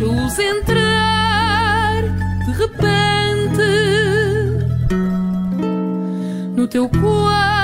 Deixa-os 0.06 0.38
entrar 0.38 2.02
de 2.44 2.52
repente 2.52 3.66
no 6.54 6.68
teu 6.68 6.88
quarto 6.88 7.55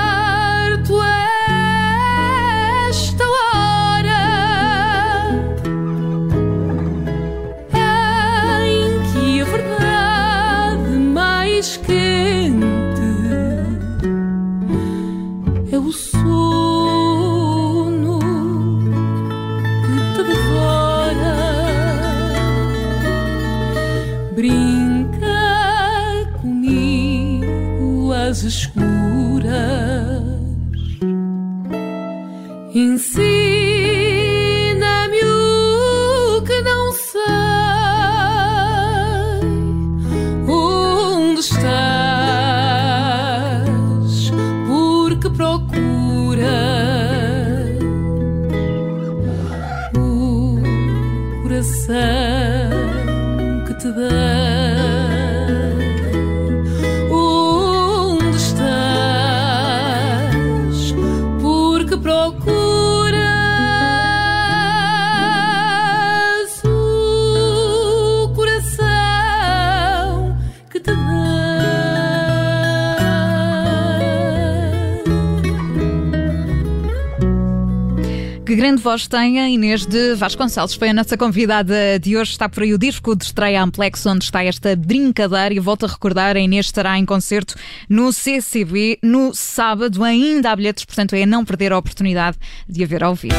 Que 78.45 78.57
grande 78.57 78.83
voz 78.83 79.07
tem 79.07 79.41
a 79.41 79.49
Inês 79.49 79.87
de 79.87 80.17
Vasconcelos. 80.17 80.75
Foi 80.75 80.89
a 80.89 80.93
nossa 80.93 81.17
convidada 81.17 81.97
de 82.01 82.17
hoje. 82.17 82.33
Está 82.33 82.49
por 82.49 82.65
aí 82.65 82.75
o 82.75 82.79
disco 82.79 83.15
de 83.15 83.25
estreia 83.25 83.63
Amplex, 83.63 84.05
onde 84.05 84.25
está 84.25 84.43
esta 84.43 84.75
brincadeira. 84.75 85.55
E 85.55 85.61
volto 85.61 85.87
a 85.87 85.89
recordar: 85.89 86.37
a 86.37 86.41
Inês 86.41 86.67
estará 86.67 86.99
em 86.99 87.07
concerto 87.07 87.55
no 87.89 88.13
CCB 88.13 88.99
no 89.01 89.33
sábado. 89.33 90.03
Ainda 90.03 90.51
há 90.51 90.57
bilhetes, 90.57 90.85
portanto, 90.85 91.15
é 91.15 91.25
não 91.25 91.45
perder 91.45 91.73
a 91.73 91.79
oportunidade 91.79 92.37
de 92.69 92.83
a 92.83 92.87
ver 92.87 93.05
ao 93.05 93.15
vivo. 93.15 93.37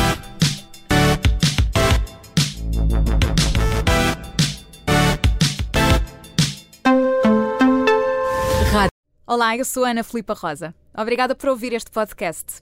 Olá, 9.28 9.58
eu 9.58 9.66
sou 9.66 9.84
Ana 9.84 10.04
Filipa 10.04 10.34
Rosa. 10.34 10.74
Obrigada 10.96 11.36
por 11.36 11.50
ouvir 11.50 11.74
este 11.74 11.92
podcast. 11.92 12.62